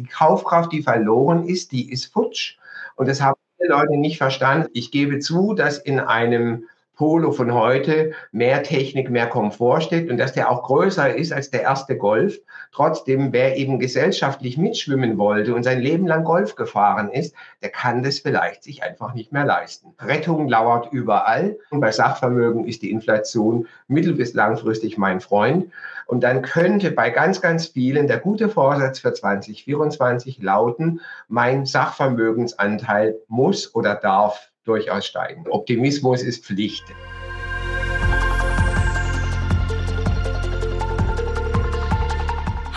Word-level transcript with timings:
Die 0.00 0.06
Kaufkraft, 0.06 0.72
die 0.72 0.82
verloren 0.82 1.46
ist, 1.46 1.72
die 1.72 1.92
ist 1.92 2.06
futsch. 2.06 2.56
Und 2.96 3.06
das 3.06 3.20
haben 3.20 3.38
viele 3.58 3.74
Leute 3.74 3.98
nicht 3.98 4.16
verstanden. 4.16 4.70
Ich 4.72 4.90
gebe 4.90 5.18
zu, 5.18 5.52
dass 5.52 5.76
in 5.76 6.00
einem 6.00 6.64
Polo 7.00 7.32
von 7.32 7.54
heute 7.54 8.12
mehr 8.30 8.62
Technik, 8.62 9.08
mehr 9.08 9.26
Komfort 9.26 9.80
steckt 9.80 10.10
und 10.10 10.18
dass 10.18 10.34
der 10.34 10.50
auch 10.50 10.64
größer 10.64 11.14
ist 11.14 11.32
als 11.32 11.48
der 11.48 11.62
erste 11.62 11.96
Golf. 11.96 12.38
Trotzdem, 12.72 13.32
wer 13.32 13.56
eben 13.56 13.78
gesellschaftlich 13.78 14.58
mitschwimmen 14.58 15.16
wollte 15.16 15.54
und 15.54 15.62
sein 15.62 15.80
Leben 15.80 16.06
lang 16.06 16.24
Golf 16.24 16.56
gefahren 16.56 17.08
ist, 17.10 17.34
der 17.62 17.70
kann 17.70 18.02
das 18.02 18.18
vielleicht 18.18 18.64
sich 18.64 18.82
einfach 18.82 19.14
nicht 19.14 19.32
mehr 19.32 19.46
leisten. 19.46 19.94
Rettung 19.98 20.46
lauert 20.46 20.92
überall 20.92 21.56
und 21.70 21.80
bei 21.80 21.90
Sachvermögen 21.90 22.66
ist 22.66 22.82
die 22.82 22.90
Inflation 22.90 23.66
mittel- 23.88 24.16
bis 24.16 24.34
langfristig 24.34 24.98
mein 24.98 25.20
Freund. 25.20 25.72
Und 26.04 26.22
dann 26.22 26.42
könnte 26.42 26.90
bei 26.90 27.08
ganz, 27.08 27.40
ganz 27.40 27.68
vielen 27.68 28.08
der 28.08 28.18
gute 28.18 28.50
Vorsatz 28.50 28.98
für 28.98 29.14
2024 29.14 30.42
lauten, 30.42 31.00
mein 31.28 31.64
Sachvermögensanteil 31.64 33.16
muss 33.26 33.74
oder 33.74 33.94
darf 33.94 34.49
durchaus 34.70 35.06
steigen. 35.06 35.44
Optimismus 35.48 36.22
ist 36.22 36.44
Pflicht. 36.44 36.84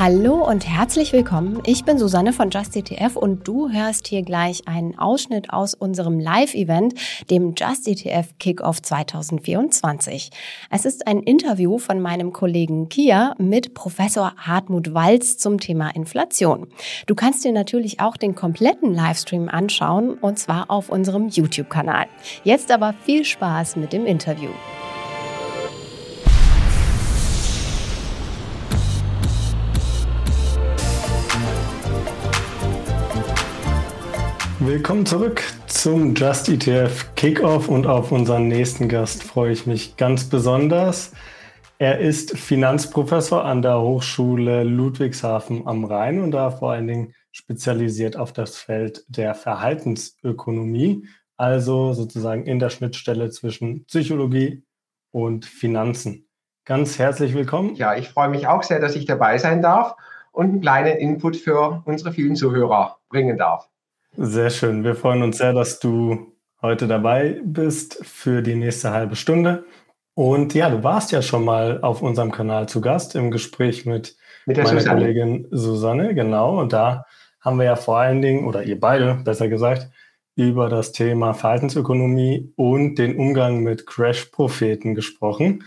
Hallo 0.05 0.45
und 0.45 0.67
herzlich 0.67 1.13
willkommen. 1.13 1.61
Ich 1.65 1.85
bin 1.85 1.97
Susanne 1.97 2.33
von 2.33 2.49
JustETF 2.49 3.15
und 3.15 3.47
du 3.47 3.69
hörst 3.69 4.05
hier 4.05 4.21
gleich 4.21 4.67
einen 4.67 4.99
Ausschnitt 4.99 5.53
aus 5.53 5.75
unserem 5.75 6.19
Live-Event, 6.19 6.95
dem 7.29 7.53
JustETF 7.55 8.37
Kickoff 8.37 8.81
2024. 8.81 10.29
Es 10.69 10.83
ist 10.83 11.07
ein 11.07 11.21
Interview 11.21 11.77
von 11.77 12.01
meinem 12.01 12.33
Kollegen 12.33 12.89
Kia 12.89 13.33
mit 13.37 13.75
Professor 13.75 14.33
Hartmut 14.35 14.93
Walz 14.93 15.37
zum 15.37 15.57
Thema 15.57 15.95
Inflation. 15.95 16.67
Du 17.07 17.15
kannst 17.15 17.45
dir 17.45 17.53
natürlich 17.53 18.01
auch 18.01 18.17
den 18.17 18.35
kompletten 18.35 18.93
Livestream 18.93 19.47
anschauen 19.47 20.15
und 20.15 20.37
zwar 20.37 20.69
auf 20.69 20.89
unserem 20.89 21.29
YouTube-Kanal. 21.29 22.07
Jetzt 22.43 22.71
aber 22.71 22.93
viel 23.05 23.23
Spaß 23.23 23.77
mit 23.77 23.93
dem 23.93 24.05
Interview. 24.05 24.49
Willkommen 34.65 35.05
zurück 35.05 35.43
zum 35.67 36.15
Just 36.15 36.47
ETF 36.47 37.15
Kickoff 37.15 37.67
und 37.67 37.85
auf 37.85 38.13
unseren 38.13 38.47
nächsten 38.47 38.87
Gast 38.87 39.21
freue 39.21 39.51
ich 39.51 39.67
mich 39.67 39.97
ganz 39.97 40.29
besonders. 40.29 41.11
Er 41.79 41.99
ist 41.99 42.37
Finanzprofessor 42.37 43.43
an 43.43 43.61
der 43.61 43.81
Hochschule 43.81 44.63
Ludwigshafen 44.63 45.67
am 45.67 45.83
Rhein 45.83 46.21
und 46.21 46.31
da 46.31 46.49
vor 46.49 46.71
allen 46.71 46.87
Dingen 46.87 47.13
spezialisiert 47.33 48.15
auf 48.15 48.31
das 48.31 48.55
Feld 48.55 49.03
der 49.09 49.35
Verhaltensökonomie, 49.35 51.09
also 51.35 51.91
sozusagen 51.91 52.45
in 52.45 52.59
der 52.59 52.69
Schnittstelle 52.69 53.31
zwischen 53.31 53.83
Psychologie 53.83 54.63
und 55.11 55.43
Finanzen. 55.45 56.29
Ganz 56.63 56.97
herzlich 56.97 57.33
willkommen. 57.33 57.75
Ja, 57.75 57.97
ich 57.97 58.07
freue 58.07 58.29
mich 58.29 58.47
auch 58.47 58.63
sehr, 58.63 58.79
dass 58.79 58.95
ich 58.95 59.03
dabei 59.03 59.37
sein 59.39 59.61
darf 59.61 59.97
und 60.31 60.45
einen 60.45 60.61
kleinen 60.61 60.97
Input 60.99 61.35
für 61.35 61.83
unsere 61.83 62.13
vielen 62.13 62.37
Zuhörer 62.37 62.99
bringen 63.09 63.37
darf. 63.37 63.67
Sehr 64.15 64.51
schön. 64.51 64.83
Wir 64.83 64.93
freuen 64.93 65.23
uns 65.23 65.39
sehr, 65.39 65.53
dass 65.53 65.79
du 65.79 66.33
heute 66.61 66.87
dabei 66.87 67.41
bist 67.43 67.99
für 68.05 68.43
die 68.43 68.53
nächste 68.53 68.91
halbe 68.91 69.15
Stunde. 69.15 69.65
Und 70.13 70.53
ja, 70.53 70.69
du 70.69 70.83
warst 70.83 71.11
ja 71.11 71.23
schon 71.23 71.43
mal 71.43 71.81
auf 71.81 72.03
unserem 72.03 72.31
Kanal 72.31 72.69
zu 72.69 72.79
Gast 72.79 73.15
im 73.15 73.31
Gespräch 73.31 73.87
mit, 73.87 74.15
mit 74.45 74.57
meiner 74.57 74.69
Susanne. 74.79 74.99
Kollegin 74.99 75.47
Susanne, 75.49 76.13
genau. 76.13 76.59
Und 76.59 76.73
da 76.73 77.05
haben 77.41 77.57
wir 77.57 77.65
ja 77.65 77.75
vor 77.75 77.97
allen 77.97 78.21
Dingen, 78.21 78.45
oder 78.45 78.63
ihr 78.63 78.79
beide, 78.79 79.15
besser 79.15 79.47
gesagt, 79.47 79.89
über 80.35 80.69
das 80.69 80.91
Thema 80.91 81.33
Verhaltensökonomie 81.33 82.53
und 82.55 82.95
den 82.95 83.17
Umgang 83.17 83.63
mit 83.63 83.87
Crash-Propheten 83.87 84.93
gesprochen. 84.93 85.63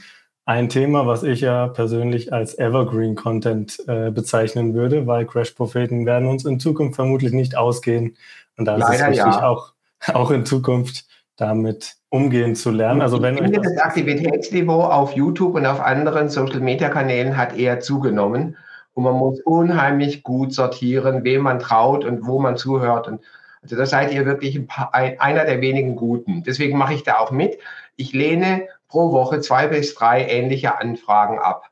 Ein 0.49 0.69
Thema, 0.69 1.09
was 1.09 1.25
ich 1.25 1.41
ja 1.41 1.67
persönlich 1.67 2.33
als 2.33 2.57
Evergreen 2.57 3.17
Content 3.17 3.83
äh, 3.89 4.12
bezeichnen 4.12 4.75
würde, 4.75 5.09
weil 5.09 5.27
Crash-Propheten 5.27 6.07
werden 6.07 6.29
uns 6.29 6.45
in 6.45 6.61
Zukunft 6.61 6.95
vermutlich 6.95 7.33
nicht 7.33 7.57
ausgehen. 7.57 8.17
Und 8.57 8.67
da 8.67 8.77
ist 8.77 8.84
es 8.84 9.01
wichtig, 9.01 9.17
ja. 9.17 9.49
auch, 9.49 9.73
auch 10.15 10.31
in 10.31 10.47
Zukunft 10.47 11.05
damit 11.34 11.97
umgehen 12.11 12.55
zu 12.55 12.71
lernen. 12.71 13.03
Also 13.03 13.21
wenn 13.23 13.34
ich 13.34 13.43
finde, 13.43 13.61
das, 13.61 13.77
Aktivitätsniveau 13.79 14.84
auf 14.84 15.17
YouTube 15.17 15.57
und 15.57 15.67
auf 15.67 15.81
anderen 15.81 16.29
Social-Media-Kanälen 16.31 17.37
hat 17.37 17.57
eher 17.57 17.81
zugenommen. 17.81 18.57
Und 18.95 19.03
man 19.03 19.15
muss 19.15 19.41
unheimlich 19.41 20.23
gut 20.23 20.55
sortieren, 20.55 21.25
wem 21.25 21.43
man 21.43 21.59
traut 21.59 22.05
und 22.05 22.25
wo 22.25 22.39
man 22.39 22.57
zuhört. 22.57 23.09
Und 23.09 23.21
also 23.63 23.75
da 23.75 23.84
seid 23.84 24.13
ihr 24.13 24.25
wirklich 24.25 24.55
ein 24.55 24.69
paar, 24.69 24.95
ein, 24.95 25.19
einer 25.19 25.45
der 25.45 25.61
wenigen 25.61 25.97
Guten. 25.97 26.45
Deswegen 26.45 26.78
mache 26.78 26.95
ich 26.95 27.03
da 27.03 27.19
auch 27.19 27.33
mit. 27.33 27.59
Ich 27.97 28.13
lehne 28.13 28.69
pro 28.89 29.13
Woche 29.13 29.41
zwei 29.41 29.69
bis 29.69 29.95
drei 29.95 30.27
ähnliche 30.27 30.79
Anfragen 30.79 31.39
ab, 31.39 31.71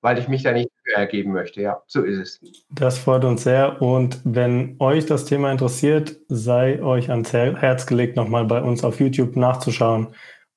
weil 0.00 0.18
ich 0.18 0.28
mich 0.28 0.42
da 0.42 0.52
nicht 0.52 0.70
ergeben 0.94 1.32
möchte. 1.32 1.60
Ja, 1.62 1.82
so 1.86 2.02
ist 2.02 2.18
es. 2.42 2.54
Das 2.70 2.98
freut 2.98 3.24
uns 3.24 3.44
sehr. 3.44 3.80
Und 3.80 4.20
wenn 4.24 4.76
euch 4.78 5.06
das 5.06 5.24
Thema 5.24 5.50
interessiert, 5.50 6.16
sei 6.28 6.82
euch 6.82 7.10
ans 7.10 7.32
Herz 7.32 7.86
gelegt, 7.86 8.16
nochmal 8.16 8.44
bei 8.44 8.60
uns 8.60 8.84
auf 8.84 9.00
YouTube 9.00 9.36
nachzuschauen 9.36 10.14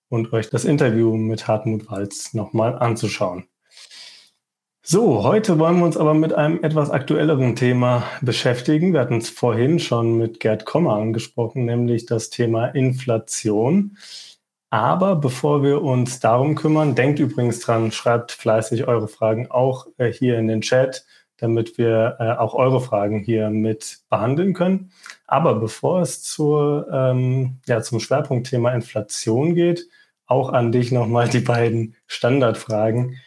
und 0.10 0.34
euch 0.34 0.50
das 0.50 0.66
Interview 0.66 1.16
mit 1.16 1.48
Hartmut 1.48 1.90
Walz 1.90 2.34
nochmal 2.34 2.78
anzuschauen. 2.78 3.48
So, 4.90 5.24
heute 5.24 5.60
wollen 5.60 5.80
wir 5.80 5.86
uns 5.86 5.98
aber 5.98 6.14
mit 6.14 6.32
einem 6.32 6.64
etwas 6.64 6.92
aktuelleren 6.92 7.58
Thema 7.58 8.04
beschäftigen. 8.22 8.94
Wir 8.94 9.02
hatten 9.02 9.18
es 9.18 9.30
vorhin 9.30 9.80
schon 9.80 10.18
mit 10.18 10.40
Gerd 10.40 10.64
Kommer 10.64 10.94
angesprochen, 10.94 11.66
nämlich 11.66 12.06
das 12.06 12.30
Thema 12.30 12.68
Inflation. 12.68 13.98
Aber 14.70 15.16
bevor 15.16 15.64
wir 15.64 15.82
uns 15.82 16.20
darum 16.20 16.56
kümmern, 16.56 16.94
denkt 16.94 17.20
übrigens 17.20 17.60
dran, 17.62 17.92
schreibt 17.92 18.34
fleißig 18.34 18.88
eure 18.88 19.08
Fragen 19.08 19.50
auch 19.50 19.88
äh, 19.98 20.12
hier 20.12 20.38
in 20.38 20.48
den 20.48 20.62
Chat, 20.62 21.06
damit 21.38 21.78
wir 21.78 22.18
äh, 22.20 22.32
auch 22.32 22.54
eure 22.54 22.82
Fragen 22.82 23.20
hier 23.20 23.50
mit 23.50 24.00
behandeln 24.10 24.54
können. 24.54 24.92
Aber 25.26 25.56
bevor 25.56 26.02
es 26.02 26.22
zur, 26.22 26.88
ähm, 26.92 27.60
ja, 27.66 27.82
zum 27.82 28.00
Schwerpunktthema 28.00 28.72
Inflation 28.72 29.56
geht, 29.56 29.88
auch 30.26 30.52
an 30.52 30.74
dich 30.74 30.92
nochmal 30.92 31.30
die 31.30 31.40
beiden 31.40 31.96
Standardfragen. 32.08 33.18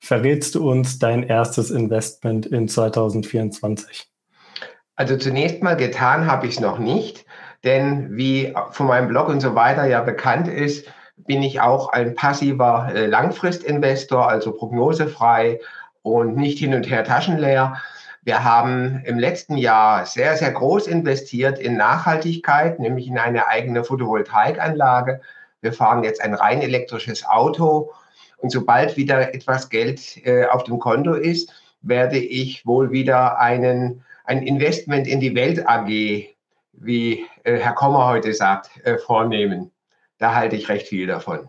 Verrätst 0.00 0.54
du 0.56 0.68
uns 0.68 0.98
dein 0.98 1.22
erstes 1.22 1.70
Investment 1.70 2.46
in 2.46 2.68
2024? 2.68 4.08
Also 4.96 5.16
zunächst 5.16 5.62
mal 5.62 5.76
getan 5.76 6.26
habe 6.26 6.46
ich 6.46 6.54
es 6.54 6.60
noch 6.60 6.80
nicht. 6.80 7.24
Denn 7.64 8.16
wie 8.16 8.54
von 8.70 8.86
meinem 8.86 9.08
Blog 9.08 9.28
und 9.28 9.40
so 9.40 9.54
weiter 9.54 9.84
ja 9.84 10.00
bekannt 10.00 10.48
ist, 10.48 10.86
bin 11.16 11.42
ich 11.42 11.60
auch 11.60 11.92
ein 11.92 12.14
passiver 12.14 12.90
äh, 12.94 13.06
Langfristinvestor, 13.06 14.28
also 14.28 14.52
prognosefrei 14.52 15.60
und 16.02 16.36
nicht 16.36 16.58
hin 16.58 16.74
und 16.74 16.88
her 16.88 17.04
taschenleer. 17.04 17.76
Wir 18.22 18.44
haben 18.44 19.02
im 19.04 19.18
letzten 19.18 19.56
Jahr 19.56 20.06
sehr, 20.06 20.36
sehr 20.36 20.52
groß 20.52 20.86
investiert 20.86 21.58
in 21.58 21.76
Nachhaltigkeit, 21.76 22.78
nämlich 22.78 23.08
in 23.08 23.18
eine 23.18 23.48
eigene 23.48 23.84
Photovoltaikanlage. 23.84 25.20
Wir 25.60 25.72
fahren 25.72 26.04
jetzt 26.04 26.20
ein 26.20 26.34
rein 26.34 26.60
elektrisches 26.60 27.26
Auto. 27.26 27.90
Und 28.36 28.50
sobald 28.50 28.96
wieder 28.96 29.34
etwas 29.34 29.68
Geld 29.68 30.24
äh, 30.24 30.46
auf 30.46 30.62
dem 30.64 30.78
Konto 30.78 31.14
ist, 31.14 31.52
werde 31.82 32.18
ich 32.18 32.64
wohl 32.66 32.92
wieder 32.92 33.40
einen, 33.40 34.04
ein 34.24 34.42
Investment 34.42 35.08
in 35.08 35.20
die 35.20 35.34
Welt 35.34 35.66
AG 35.66 36.28
wie 36.80 37.26
äh, 37.44 37.56
Herr 37.56 37.72
Kommer 37.72 38.06
heute 38.06 38.32
sagt, 38.34 38.70
äh, 38.84 38.98
vornehmen. 38.98 39.70
Da 40.18 40.34
halte 40.34 40.56
ich 40.56 40.68
recht 40.68 40.88
viel 40.88 41.06
davon. 41.06 41.48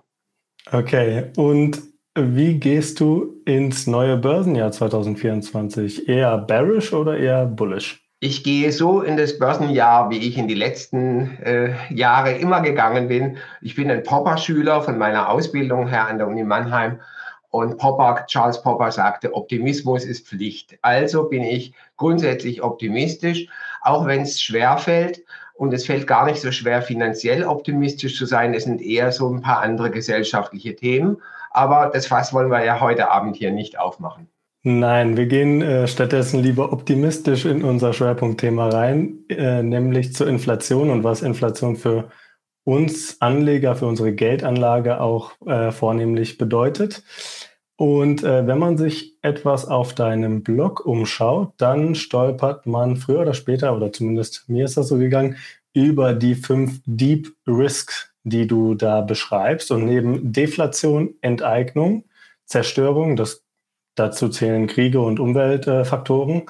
Okay, 0.71 1.31
und 1.37 1.81
wie 2.15 2.59
gehst 2.59 2.99
du 2.99 3.41
ins 3.45 3.87
neue 3.87 4.17
Börsenjahr 4.17 4.71
2024? 4.71 6.09
Eher 6.09 6.37
bearish 6.37 6.93
oder 6.93 7.17
eher 7.17 7.45
bullish? 7.45 8.03
Ich 8.21 8.43
gehe 8.43 8.71
so 8.73 9.01
in 9.01 9.15
das 9.15 9.39
Börsenjahr, 9.39 10.09
wie 10.09 10.17
ich 10.17 10.37
in 10.37 10.49
die 10.49 10.55
letzten 10.55 11.37
äh, 11.37 11.73
Jahre 11.93 12.33
immer 12.33 12.61
gegangen 12.61 13.07
bin. 13.07 13.37
Ich 13.61 13.75
bin 13.75 13.89
ein 13.89 14.03
Popper-Schüler 14.03 14.81
von 14.81 14.97
meiner 14.97 15.29
Ausbildung 15.29 15.87
her 15.87 16.07
an 16.07 16.17
der 16.17 16.27
Uni 16.27 16.43
Mannheim. 16.43 16.99
Und 17.51 17.77
Popper, 17.77 18.25
Charles 18.27 18.61
Popper 18.61 18.91
sagte, 18.91 19.33
Optimismus 19.33 20.03
ist 20.03 20.27
Pflicht. 20.27 20.77
Also 20.81 21.29
bin 21.29 21.43
ich 21.43 21.73
grundsätzlich 21.95 22.61
optimistisch 22.61 23.47
auch 23.81 24.05
wenn 24.05 24.21
es 24.21 24.41
schwer 24.41 24.77
fällt. 24.77 25.23
Und 25.53 25.73
es 25.73 25.85
fällt 25.85 26.07
gar 26.07 26.25
nicht 26.25 26.39
so 26.39 26.51
schwer, 26.51 26.81
finanziell 26.81 27.43
optimistisch 27.43 28.17
zu 28.17 28.25
sein. 28.25 28.53
Es 28.53 28.63
sind 28.63 28.81
eher 28.81 29.11
so 29.11 29.29
ein 29.29 29.41
paar 29.41 29.59
andere 29.59 29.91
gesellschaftliche 29.91 30.75
Themen. 30.75 31.17
Aber 31.51 31.91
das 31.93 32.07
Fass 32.07 32.33
wollen 32.33 32.49
wir 32.49 32.63
ja 32.63 32.79
heute 32.79 33.11
Abend 33.11 33.35
hier 33.35 33.51
nicht 33.51 33.77
aufmachen. 33.77 34.29
Nein, 34.63 35.15
wir 35.15 35.25
gehen 35.25 35.61
äh, 35.61 35.87
stattdessen 35.87 36.41
lieber 36.43 36.73
optimistisch 36.73 37.45
in 37.45 37.63
unser 37.63 37.93
Schwerpunktthema 37.93 38.67
rein, 38.69 39.19
äh, 39.29 39.63
nämlich 39.63 40.13
zur 40.13 40.27
Inflation 40.27 40.89
und 40.89 41.03
was 41.03 41.21
Inflation 41.21 41.77
für 41.77 42.09
uns 42.65 43.21
Anleger, 43.21 43.75
für 43.75 43.85
unsere 43.85 44.13
Geldanlage 44.13 44.99
auch 44.99 45.31
äh, 45.45 45.71
vornehmlich 45.71 46.37
bedeutet. 46.37 47.03
Und 47.77 48.23
äh, 48.23 48.45
wenn 48.47 48.59
man 48.59 48.77
sich 48.77 49.08
etwas 49.21 49.65
auf 49.67 49.93
deinem 49.93 50.43
Blog 50.43 50.85
umschaut, 50.85 51.53
dann 51.57 51.95
stolpert 51.95 52.65
man 52.65 52.97
früher 52.97 53.21
oder 53.21 53.33
später, 53.33 53.75
oder 53.75 53.91
zumindest 53.91 54.47
mir 54.47 54.65
ist 54.65 54.77
das 54.77 54.87
so 54.87 54.97
gegangen, 54.97 55.37
über 55.73 56.13
die 56.13 56.35
fünf 56.35 56.81
Deep 56.85 57.33
Risks, 57.47 58.11
die 58.23 58.47
du 58.47 58.75
da 58.75 59.01
beschreibst. 59.01 59.71
Und 59.71 59.85
neben 59.85 60.31
Deflation, 60.31 61.15
Enteignung, 61.21 62.05
Zerstörung, 62.45 63.15
das, 63.15 63.43
dazu 63.95 64.29
zählen 64.29 64.67
Kriege 64.67 65.01
und 65.01 65.19
Umweltfaktoren, 65.19 66.43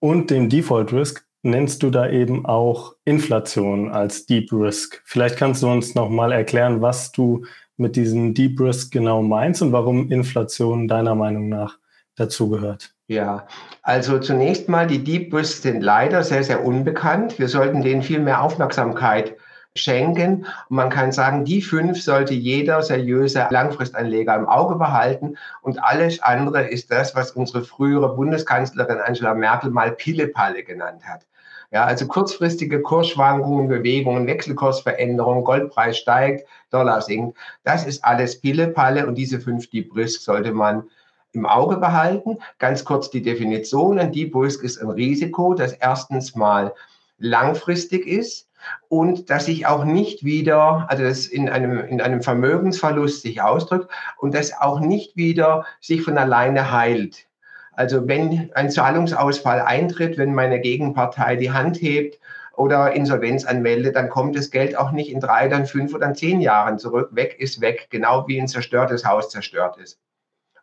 und 0.00 0.30
dem 0.30 0.48
Default 0.48 0.92
Risk 0.92 1.26
nennst 1.42 1.82
du 1.82 1.90
da 1.90 2.08
eben 2.08 2.46
auch 2.46 2.94
Inflation 3.04 3.90
als 3.90 4.26
Deep 4.26 4.52
Risk. 4.52 5.02
Vielleicht 5.04 5.36
kannst 5.36 5.62
du 5.62 5.68
uns 5.68 5.94
nochmal 5.94 6.30
erklären, 6.30 6.80
was 6.80 7.10
du 7.10 7.44
mit 7.76 7.96
diesem 7.96 8.34
Deep 8.34 8.60
Risk 8.60 8.92
genau 8.92 9.22
meinst 9.22 9.62
und 9.62 9.72
warum 9.72 10.10
Inflation 10.10 10.88
deiner 10.88 11.14
Meinung 11.14 11.48
nach 11.48 11.78
dazugehört. 12.18 12.90
Ja, 13.06 13.46
also 13.82 14.18
zunächst 14.18 14.68
mal, 14.68 14.86
die 14.86 15.02
Deep 15.02 15.32
Risks 15.32 15.62
sind 15.62 15.80
leider 15.80 16.22
sehr, 16.22 16.44
sehr 16.44 16.64
unbekannt. 16.64 17.38
Wir 17.38 17.48
sollten 17.48 17.82
denen 17.82 18.02
viel 18.02 18.20
mehr 18.20 18.42
Aufmerksamkeit 18.42 19.36
schenken. 19.74 20.46
Und 20.68 20.76
man 20.76 20.90
kann 20.90 21.12
sagen, 21.12 21.44
die 21.44 21.62
fünf 21.62 22.02
sollte 22.02 22.34
jeder 22.34 22.82
seriöse 22.82 23.46
Langfristanleger 23.50 24.34
im 24.34 24.46
Auge 24.46 24.74
behalten. 24.74 25.36
Und 25.62 25.82
alles 25.82 26.22
andere 26.22 26.68
ist 26.68 26.90
das, 26.90 27.14
was 27.14 27.32
unsere 27.32 27.64
frühere 27.64 28.14
Bundeskanzlerin 28.14 28.98
Angela 28.98 29.34
Merkel 29.34 29.70
mal 29.70 29.92
Pillepalle 29.92 30.62
genannt 30.62 31.02
hat. 31.06 31.26
Ja, 31.70 31.84
also 31.84 32.06
kurzfristige 32.06 32.80
Kursschwankungen, 32.80 33.68
Bewegungen, 33.68 34.26
Wechselkursveränderungen, 34.26 35.44
Goldpreis 35.44 35.98
steigt, 35.98 36.46
Dollar 36.70 37.02
sinkt. 37.02 37.36
Das 37.62 37.86
ist 37.86 38.02
alles 38.04 38.40
Pillepalle 38.40 39.06
und 39.06 39.16
diese 39.16 39.38
fünf 39.38 39.68
Deep 39.68 39.94
Risk 39.94 40.22
sollte 40.22 40.52
man 40.52 40.84
im 41.32 41.46
Auge 41.46 41.76
behalten. 41.76 42.38
Ganz 42.58 42.84
kurz 42.84 43.10
die 43.10 43.22
Definition. 43.22 43.98
Ein 43.98 44.12
Deep 44.12 44.34
Risk 44.34 44.62
ist 44.62 44.78
ein 44.78 44.90
Risiko, 44.90 45.54
das 45.54 45.72
erstens 45.72 46.34
mal 46.34 46.74
langfristig 47.18 48.06
ist 48.06 48.48
und 48.88 49.30
dass 49.30 49.46
sich 49.46 49.66
auch 49.66 49.84
nicht 49.84 50.24
wieder, 50.24 50.86
also 50.88 51.04
das 51.04 51.26
in 51.26 51.48
einem, 51.48 51.80
in 51.80 52.00
einem 52.00 52.22
Vermögensverlust 52.22 53.22
sich 53.22 53.42
ausdrückt 53.42 53.90
und 54.18 54.34
das 54.34 54.52
auch 54.58 54.80
nicht 54.80 55.16
wieder 55.16 55.66
sich 55.80 56.02
von 56.02 56.18
alleine 56.18 56.72
heilt. 56.72 57.26
Also 57.72 58.08
wenn 58.08 58.50
ein 58.54 58.70
Zahlungsausfall 58.70 59.60
eintritt, 59.60 60.18
wenn 60.18 60.34
meine 60.34 60.60
Gegenpartei 60.60 61.36
die 61.36 61.52
Hand 61.52 61.80
hebt 61.80 62.18
oder 62.56 62.92
Insolvenz 62.92 63.44
anmeldet, 63.44 63.94
dann 63.94 64.08
kommt 64.08 64.36
das 64.36 64.50
Geld 64.50 64.76
auch 64.76 64.90
nicht 64.90 65.12
in 65.12 65.20
drei, 65.20 65.46
dann 65.46 65.66
fünf 65.66 65.94
oder 65.94 66.12
zehn 66.12 66.40
Jahren 66.40 66.78
zurück. 66.80 67.10
Weg 67.12 67.38
ist 67.38 67.60
weg, 67.60 67.86
genau 67.90 68.26
wie 68.26 68.40
ein 68.40 68.48
zerstörtes 68.48 69.04
Haus 69.04 69.30
zerstört 69.30 69.76
ist. 69.76 70.00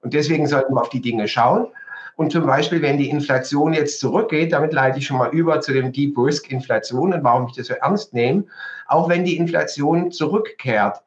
Und 0.02 0.14
deswegen 0.14 0.48
sollten 0.48 0.74
wir 0.74 0.82
auf 0.82 0.90
die 0.90 1.02
Dinge 1.02 1.28
schauen. 1.28 1.68
Und 2.16 2.32
zum 2.32 2.46
Beispiel, 2.46 2.82
wenn 2.82 2.98
die 2.98 3.10
Inflation 3.10 3.74
jetzt 3.74 4.00
zurückgeht, 4.00 4.54
damit 4.54 4.72
leite 4.72 5.00
ich 5.00 5.06
schon 5.06 5.18
mal 5.18 5.32
über 5.32 5.60
zu 5.60 5.74
dem 5.74 5.92
Deep 5.92 6.18
Risk 6.18 6.50
Inflation 6.50 7.14
und 7.14 7.24
warum 7.24 7.48
ich 7.48 7.56
das 7.56 7.68
so 7.68 7.74
ernst 7.74 8.14
nehme. 8.14 8.46
Auch 8.88 9.10
wenn 9.10 9.26
die 9.26 9.38
Inflation 9.38 10.12
zurückkehrt, 10.12 11.02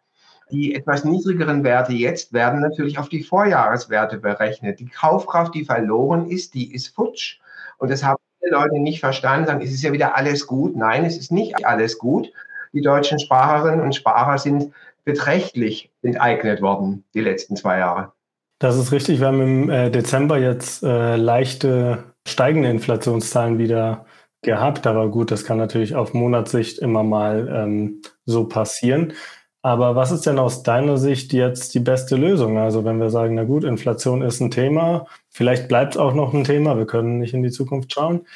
die 0.50 0.74
etwas 0.74 1.04
niedrigeren 1.04 1.64
Werte 1.64 1.92
jetzt 1.92 2.32
werden 2.32 2.60
natürlich 2.60 2.98
auf 2.98 3.08
die 3.08 3.22
Vorjahreswerte 3.22 4.18
berechnet. 4.18 4.80
Die 4.80 4.88
Kaufkraft, 4.88 5.54
die 5.54 5.64
verloren 5.64 6.30
ist, 6.30 6.54
die 6.54 6.74
ist 6.74 6.94
futsch. 6.94 7.38
Und 7.78 7.90
das 7.90 8.02
haben 8.02 8.18
viele 8.40 8.52
Leute 8.52 8.78
nicht 8.78 9.00
verstanden, 9.00 9.46
sagen, 9.46 9.62
es 9.62 9.72
ist 9.72 9.82
ja 9.82 9.92
wieder 9.92 10.16
alles 10.16 10.46
gut. 10.46 10.76
Nein, 10.76 11.04
es 11.04 11.18
ist 11.18 11.32
nicht 11.32 11.66
alles 11.66 11.98
gut. 11.98 12.30
Die 12.72 12.82
deutschen 12.82 13.18
Sparerinnen 13.18 13.80
und 13.80 13.94
Sparer 13.94 14.38
sind 14.38 14.72
beträchtlich 15.04 15.90
enteignet 16.02 16.60
worden 16.60 17.04
die 17.14 17.20
letzten 17.20 17.56
zwei 17.56 17.78
Jahre. 17.78 18.12
Das 18.58 18.76
ist 18.76 18.90
richtig. 18.92 19.20
Wir 19.20 19.28
haben 19.28 19.40
im 19.40 19.70
äh, 19.70 19.90
Dezember 19.90 20.38
jetzt 20.38 20.82
äh, 20.82 21.16
leichte 21.16 22.14
steigende 22.26 22.70
Inflationszahlen 22.70 23.58
wieder 23.58 24.06
gehabt. 24.42 24.86
Aber 24.86 25.08
gut, 25.10 25.30
das 25.30 25.44
kann 25.44 25.58
natürlich 25.58 25.94
auf 25.94 26.14
Monatssicht 26.14 26.78
immer 26.78 27.02
mal 27.02 27.48
ähm, 27.52 28.02
so 28.26 28.44
passieren. 28.48 29.12
Aber 29.62 29.96
was 29.96 30.12
ist 30.12 30.26
denn 30.26 30.38
aus 30.38 30.62
deiner 30.62 30.96
Sicht 30.98 31.32
jetzt 31.32 31.74
die 31.74 31.80
beste 31.80 32.16
Lösung? 32.16 32.58
Also 32.58 32.84
wenn 32.84 33.00
wir 33.00 33.10
sagen, 33.10 33.34
na 33.34 33.44
gut, 33.44 33.64
Inflation 33.64 34.22
ist 34.22 34.40
ein 34.40 34.50
Thema, 34.50 35.06
vielleicht 35.28 35.68
bleibt 35.68 35.94
es 35.94 36.00
auch 36.00 36.14
noch 36.14 36.32
ein 36.32 36.44
Thema, 36.44 36.78
wir 36.78 36.86
können 36.86 37.18
nicht 37.18 37.34
in 37.34 37.42
die 37.42 37.50
Zukunft 37.50 37.92
schauen. 37.92 38.26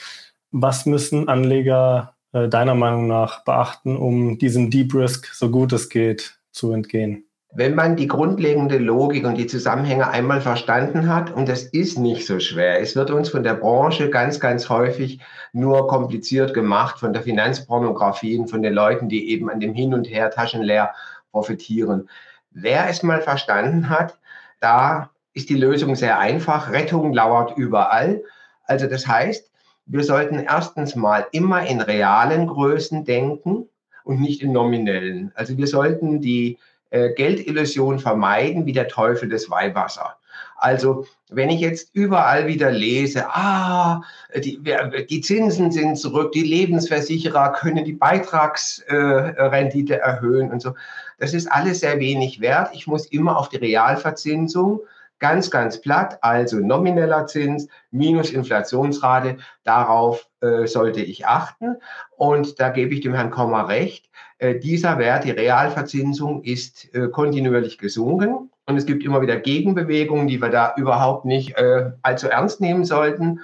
Was 0.50 0.84
müssen 0.86 1.28
Anleger 1.28 2.16
äh, 2.32 2.48
deiner 2.48 2.74
Meinung 2.74 3.06
nach 3.06 3.44
beachten, 3.44 3.96
um 3.96 4.38
diesem 4.38 4.70
Deep 4.70 4.94
Risk 4.94 5.32
so 5.32 5.50
gut 5.50 5.72
es 5.72 5.88
geht 5.88 6.40
zu 6.50 6.72
entgehen? 6.72 7.24
Wenn 7.54 7.74
man 7.74 7.96
die 7.96 8.06
grundlegende 8.06 8.78
Logik 8.78 9.26
und 9.26 9.36
die 9.36 9.46
Zusammenhänge 9.46 10.08
einmal 10.08 10.40
verstanden 10.40 11.06
hat, 11.12 11.30
und 11.30 11.50
das 11.50 11.64
ist 11.64 11.98
nicht 11.98 12.26
so 12.26 12.40
schwer, 12.40 12.80
es 12.80 12.96
wird 12.96 13.10
uns 13.10 13.28
von 13.28 13.42
der 13.42 13.52
Branche 13.52 14.08
ganz, 14.08 14.40
ganz 14.40 14.70
häufig 14.70 15.20
nur 15.52 15.86
kompliziert 15.86 16.54
gemacht, 16.54 16.98
von 16.98 17.12
der 17.12 17.20
Finanzpornografie 17.20 18.38
und 18.38 18.48
von 18.48 18.62
den 18.62 18.72
Leuten, 18.72 19.10
die 19.10 19.28
eben 19.28 19.50
an 19.50 19.60
dem 19.60 19.74
Hin 19.74 19.92
und 19.92 20.08
Her 20.08 20.30
taschenleer 20.30 20.94
profitieren. 21.30 22.08
Wer 22.52 22.88
es 22.88 23.02
mal 23.02 23.20
verstanden 23.20 23.90
hat, 23.90 24.18
da 24.60 25.10
ist 25.34 25.50
die 25.50 25.56
Lösung 25.56 25.94
sehr 25.94 26.18
einfach. 26.18 26.72
Rettung 26.72 27.12
lauert 27.12 27.58
überall. 27.58 28.22
Also 28.64 28.86
das 28.86 29.06
heißt, 29.06 29.50
wir 29.84 30.04
sollten 30.04 30.38
erstens 30.38 30.96
mal 30.96 31.26
immer 31.32 31.66
in 31.66 31.82
realen 31.82 32.46
Größen 32.46 33.04
denken 33.04 33.68
und 34.04 34.20
nicht 34.20 34.42
in 34.42 34.52
nominellen. 34.52 35.32
Also 35.34 35.58
wir 35.58 35.66
sollten 35.66 36.22
die 36.22 36.58
äh, 36.92 37.12
Geldillusion 37.14 37.98
vermeiden 37.98 38.66
wie 38.66 38.72
der 38.72 38.86
Teufel 38.88 39.28
des 39.28 39.50
Weihwasser. 39.50 40.16
Also 40.56 41.06
wenn 41.30 41.50
ich 41.50 41.60
jetzt 41.60 41.90
überall 41.94 42.46
wieder 42.46 42.70
lese, 42.70 43.26
ah, 43.28 44.02
die, 44.36 44.62
die 45.10 45.20
Zinsen 45.20 45.72
sind 45.72 45.96
zurück, 45.96 46.30
die 46.32 46.42
Lebensversicherer 46.42 47.54
können 47.54 47.84
die 47.84 47.94
Beitragsrendite 47.94 49.94
äh, 49.94 49.98
erhöhen 49.98 50.52
und 50.52 50.62
so, 50.62 50.74
das 51.18 51.34
ist 51.34 51.50
alles 51.50 51.80
sehr 51.80 51.98
wenig 51.98 52.40
wert. 52.40 52.70
Ich 52.74 52.86
muss 52.86 53.06
immer 53.06 53.36
auf 53.38 53.48
die 53.48 53.56
Realverzinsung 53.56 54.80
ganz, 55.18 55.50
ganz 55.50 55.80
platt, 55.80 56.18
also 56.20 56.58
nomineller 56.58 57.26
Zins 57.26 57.68
minus 57.90 58.30
Inflationsrate, 58.30 59.38
darauf 59.64 60.28
äh, 60.40 60.66
sollte 60.66 61.00
ich 61.00 61.26
achten. 61.26 61.76
Und 62.16 62.60
da 62.60 62.68
gebe 62.70 62.92
ich 62.92 63.00
dem 63.00 63.14
Herrn 63.14 63.30
Kommer 63.30 63.68
recht. 63.68 64.10
Äh, 64.42 64.58
dieser 64.58 64.98
Wert, 64.98 65.22
die 65.22 65.30
Realverzinsung, 65.30 66.42
ist 66.42 66.92
äh, 66.96 67.06
kontinuierlich 67.06 67.78
gesunken. 67.78 68.50
Und 68.66 68.76
es 68.76 68.86
gibt 68.86 69.04
immer 69.04 69.22
wieder 69.22 69.36
Gegenbewegungen, 69.36 70.26
die 70.26 70.42
wir 70.42 70.48
da 70.48 70.74
überhaupt 70.76 71.24
nicht 71.24 71.56
äh, 71.56 71.92
allzu 72.02 72.28
ernst 72.28 72.60
nehmen 72.60 72.84
sollten. 72.84 73.38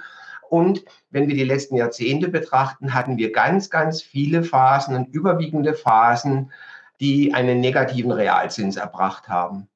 Und 0.49 0.83
wenn 1.09 1.29
wir 1.29 1.35
die 1.35 1.45
letzten 1.45 1.77
Jahrzehnte 1.77 2.27
betrachten, 2.27 2.93
hatten 2.93 3.17
wir 3.17 3.31
ganz, 3.31 3.69
ganz 3.69 4.01
viele 4.01 4.43
Phasen 4.43 4.93
und 4.93 5.07
überwiegende 5.13 5.73
Phasen, 5.73 6.51
die 6.99 7.33
einen 7.33 7.61
negativen 7.61 8.11
Realzins 8.11 8.75
erbracht 8.75 9.29
haben. 9.29 9.69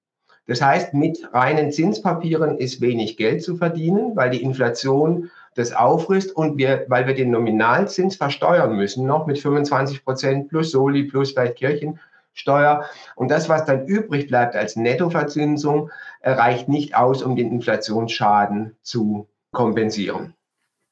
Das 0.45 0.61
heißt, 0.61 0.93
mit 0.93 1.29
reinen 1.31 1.71
Zinspapieren 1.71 2.57
ist 2.57 2.81
wenig 2.81 3.15
Geld 3.15 3.43
zu 3.43 3.55
verdienen, 3.55 4.13
weil 4.17 4.29
die 4.29 4.43
Inflation 4.43 5.31
das 5.55 5.73
auffrisst 5.73 6.35
und 6.35 6.57
wir, 6.57 6.85
weil 6.87 7.07
wir 7.07 7.13
den 7.13 7.31
Nominalzins 7.31 8.15
versteuern 8.15 8.75
müssen, 8.75 9.05
noch 9.05 9.27
mit 9.27 9.39
25 9.39 10.03
Prozent 10.03 10.49
plus 10.49 10.71
Soli 10.71 11.03
plus 11.03 11.31
vielleicht 11.31 11.57
Kirchensteuer. 11.57 12.85
Und 13.15 13.29
das, 13.29 13.49
was 13.49 13.65
dann 13.65 13.85
übrig 13.85 14.27
bleibt 14.27 14.55
als 14.55 14.75
Nettoverzinsung, 14.75 15.91
reicht 16.21 16.69
nicht 16.69 16.95
aus, 16.95 17.21
um 17.21 17.35
den 17.35 17.51
Inflationsschaden 17.51 18.75
zu 18.81 19.27
kompensieren. 19.51 20.33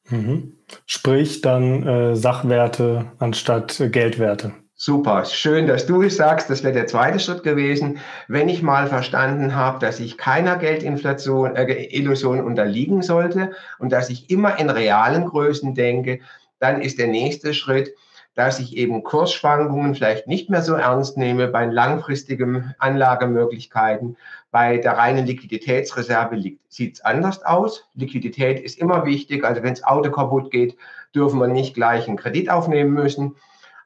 Mhm. 0.10 0.58
Sprich 0.86 1.42
dann 1.42 1.84
äh, 1.84 2.16
Sachwerte 2.16 3.12
anstatt 3.20 3.82
Geldwerte. 3.92 4.54
Super, 4.84 5.26
schön, 5.26 5.68
dass 5.68 5.86
du 5.86 6.02
es 6.02 6.18
sagst. 6.18 6.50
Das 6.50 6.64
wäre 6.64 6.74
der 6.74 6.88
zweite 6.88 7.20
Schritt 7.20 7.44
gewesen. 7.44 8.00
Wenn 8.28 8.50
ich 8.50 8.64
mal 8.64 8.88
verstanden 8.88 9.54
habe, 9.54 9.78
dass 9.78 10.00
ich 10.00 10.18
keiner 10.18 10.56
Geldinflation, 10.56 11.56
äh, 11.56 11.84
Illusion 11.96 12.42
unterliegen 12.42 13.04
sollte 13.04 13.52
und 13.78 13.92
dass 13.92 14.10
ich 14.10 14.32
immer 14.32 14.58
in 14.60 14.72
realen 14.72 15.26
Größen 15.26 15.76
denke, 15.76 16.22
dann 16.58 16.82
ist 16.82 16.98
der 16.98 17.06
nächste 17.06 17.54
Schritt, 17.54 17.94
dass 18.34 18.58
ich 18.58 18.76
eben 18.76 19.04
Kursschwankungen 19.04 19.94
vielleicht 19.94 20.26
nicht 20.26 20.50
mehr 20.50 20.64
so 20.64 20.74
ernst 20.74 21.16
nehme 21.16 21.48
bei 21.48 21.66
langfristigen 21.66 22.74
Anlagemöglichkeiten. 22.80 24.18
Bei 24.50 24.78
der 24.78 24.94
reinen 24.94 25.28
Liquiditätsreserve 25.28 26.42
sieht 26.70 26.96
es 26.96 27.06
anders 27.06 27.46
aus. 27.46 27.88
Liquidität 27.94 28.60
ist 28.60 28.80
immer 28.80 29.06
wichtig. 29.06 29.46
Also 29.46 29.62
wenn 29.62 29.76
das 29.76 29.84
Auto 29.84 30.10
kaputt 30.10 30.50
geht, 30.50 30.76
dürfen 31.14 31.40
wir 31.40 31.48
nicht 31.48 31.76
gleich 31.76 32.08
einen 32.08 32.18
Kredit 32.18 32.50
aufnehmen 32.50 32.94
müssen 32.96 33.36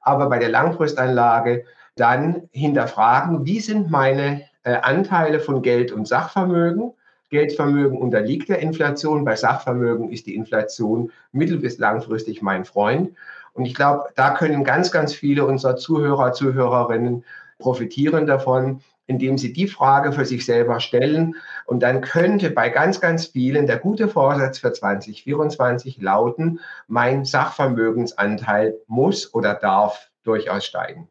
aber 0.06 0.30
bei 0.30 0.40
der 0.40 0.50
Langfristanlage 0.50 1.66
dann 1.96 2.48
hinterfragen, 2.52 3.46
wie 3.46 3.60
sind 3.60 3.90
meine 3.92 4.44
äh, 4.64 4.76
Anteile 4.76 5.40
von 5.40 5.62
Geld 5.62 5.92
und 5.92 6.08
Sachvermögen. 6.08 6.94
Geldvermögen 7.30 7.98
unterliegt 7.98 8.50
der 8.50 8.60
Inflation, 8.60 9.26
bei 9.26 9.36
Sachvermögen 9.36 10.12
ist 10.12 10.28
die 10.28 10.36
Inflation 10.36 11.12
mittel- 11.32 11.60
bis 11.60 11.80
langfristig 11.80 12.42
mein 12.42 12.66
Freund. 12.66 13.12
Und 13.54 13.66
ich 13.66 13.74
glaube, 13.74 14.10
da 14.16 14.32
können 14.32 14.64
ganz, 14.64 14.92
ganz 14.92 15.14
viele 15.14 15.46
unserer 15.46 15.76
Zuhörer, 15.76 16.34
Zuhörerinnen 16.34 17.26
profitieren 17.58 18.28
davon, 18.28 18.82
indem 19.08 19.38
Sie 19.38 19.54
die 19.54 19.68
Frage 19.68 20.12
für 20.12 20.26
sich 20.26 20.46
selber 20.46 20.80
stellen. 20.80 21.36
Und 21.66 21.82
dann 21.84 22.02
könnte 22.02 22.50
bei 22.50 22.70
ganz, 22.70 23.00
ganz 23.02 23.28
vielen 23.28 23.68
der 23.68 23.78
gute 23.78 24.08
Vorsatz 24.08 24.60
für 24.60 24.72
2024 24.72 26.02
lauten, 26.02 26.60
mein 26.88 27.26
Sachvermögensanteil 27.26 28.76
muss 28.88 29.34
oder 29.34 29.54
darf 29.54 30.10
durchaus 30.24 30.66
steigen. 30.66 31.08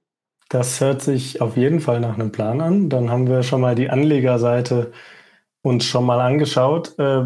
Das 0.49 0.81
hört 0.81 1.03
sich 1.03 1.41
auf 1.41 1.57
jeden 1.57 1.81
Fall 1.81 2.01
nach 2.01 2.15
einem 2.15 2.31
Plan 2.31 2.61
an. 2.61 2.89
Dann 2.89 3.11
haben 3.11 3.29
wir 3.29 3.43
schon 3.43 3.61
mal 3.61 3.75
die 3.75 3.91
Anlegerseite 3.91 4.93
uns 5.63 5.87
schon 5.87 6.05
mal 6.05 6.21
angeschaut. 6.21 6.95
Äh, 6.99 7.25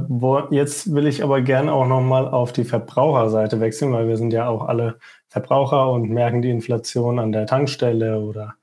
jetzt 0.50 0.94
will 0.94 1.08
ich 1.08 1.25
aber 1.25 1.40
gerne 1.40 1.72
auch 1.72 1.87
noch 1.87 2.00
mal 2.00 2.28
auf 2.28 2.52
die 2.52 2.64
Verbraucherseite 2.64 3.60
wechseln, 3.60 3.92
weil 3.92 4.06
wir 4.06 4.16
sind 4.16 4.32
ja 4.32 4.48
auch 4.48 4.66
alle 4.68 4.98
Verbraucher 5.26 5.90
und 5.90 6.08
merken 6.08 6.40
die 6.40 6.50
Inflation 6.50 7.18
an 7.18 7.32
der 7.32 7.46
Tankstelle 7.46 8.20
oder 8.20 8.54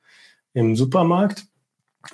im 0.54 0.78
Supermarkt. 0.78 1.48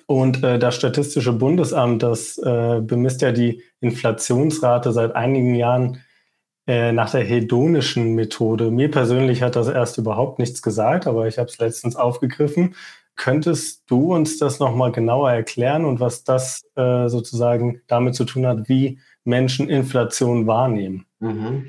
Und 0.05 0.43
äh, 0.43 0.60
das 0.60 0.75
Statistische 0.75 1.33
Bundesamt, 1.33 2.03
das 2.03 2.38
äh, 2.38 2.81
bemisst 2.81 3.21
ja 3.21 3.31
die 3.31 3.63
Inflationsrate 3.79 4.91
seit 4.91 5.15
einigen 5.15 5.55
Jahren 5.55 6.01
äh, 6.67 6.91
nach 6.91 7.12
der 7.12 7.24
hedonischen 7.24 8.15
Methode. 8.15 8.71
Mir 8.71 8.91
persönlich 8.91 9.41
hat 9.41 9.55
das 9.55 9.67
erst 9.67 9.98
überhaupt 9.98 10.39
nichts 10.39 10.62
gesagt, 10.62 11.07
aber 11.07 11.27
ich 11.27 11.38
habe 11.38 11.50
es 11.50 11.57
letztens 11.57 11.95
aufgegriffen. 11.95 12.75
Könntest 13.15 13.83
du 13.88 14.13
uns 14.13 14.38
das 14.38 14.60
nochmal 14.60 14.91
genauer 14.91 15.31
erklären 15.31 15.86
und 15.86 16.00
was 16.00 16.24
das 16.24 16.63
äh, 16.75 17.07
sozusagen 17.07 17.81
damit 17.88 18.15
zu 18.15 18.25
tun 18.25 18.45
hat, 18.48 18.69
wie 18.69 19.00
Menschen 19.24 19.69
Inflation 19.69 20.48
wahrnehmen? 20.48 21.05
Mhm. 21.19 21.67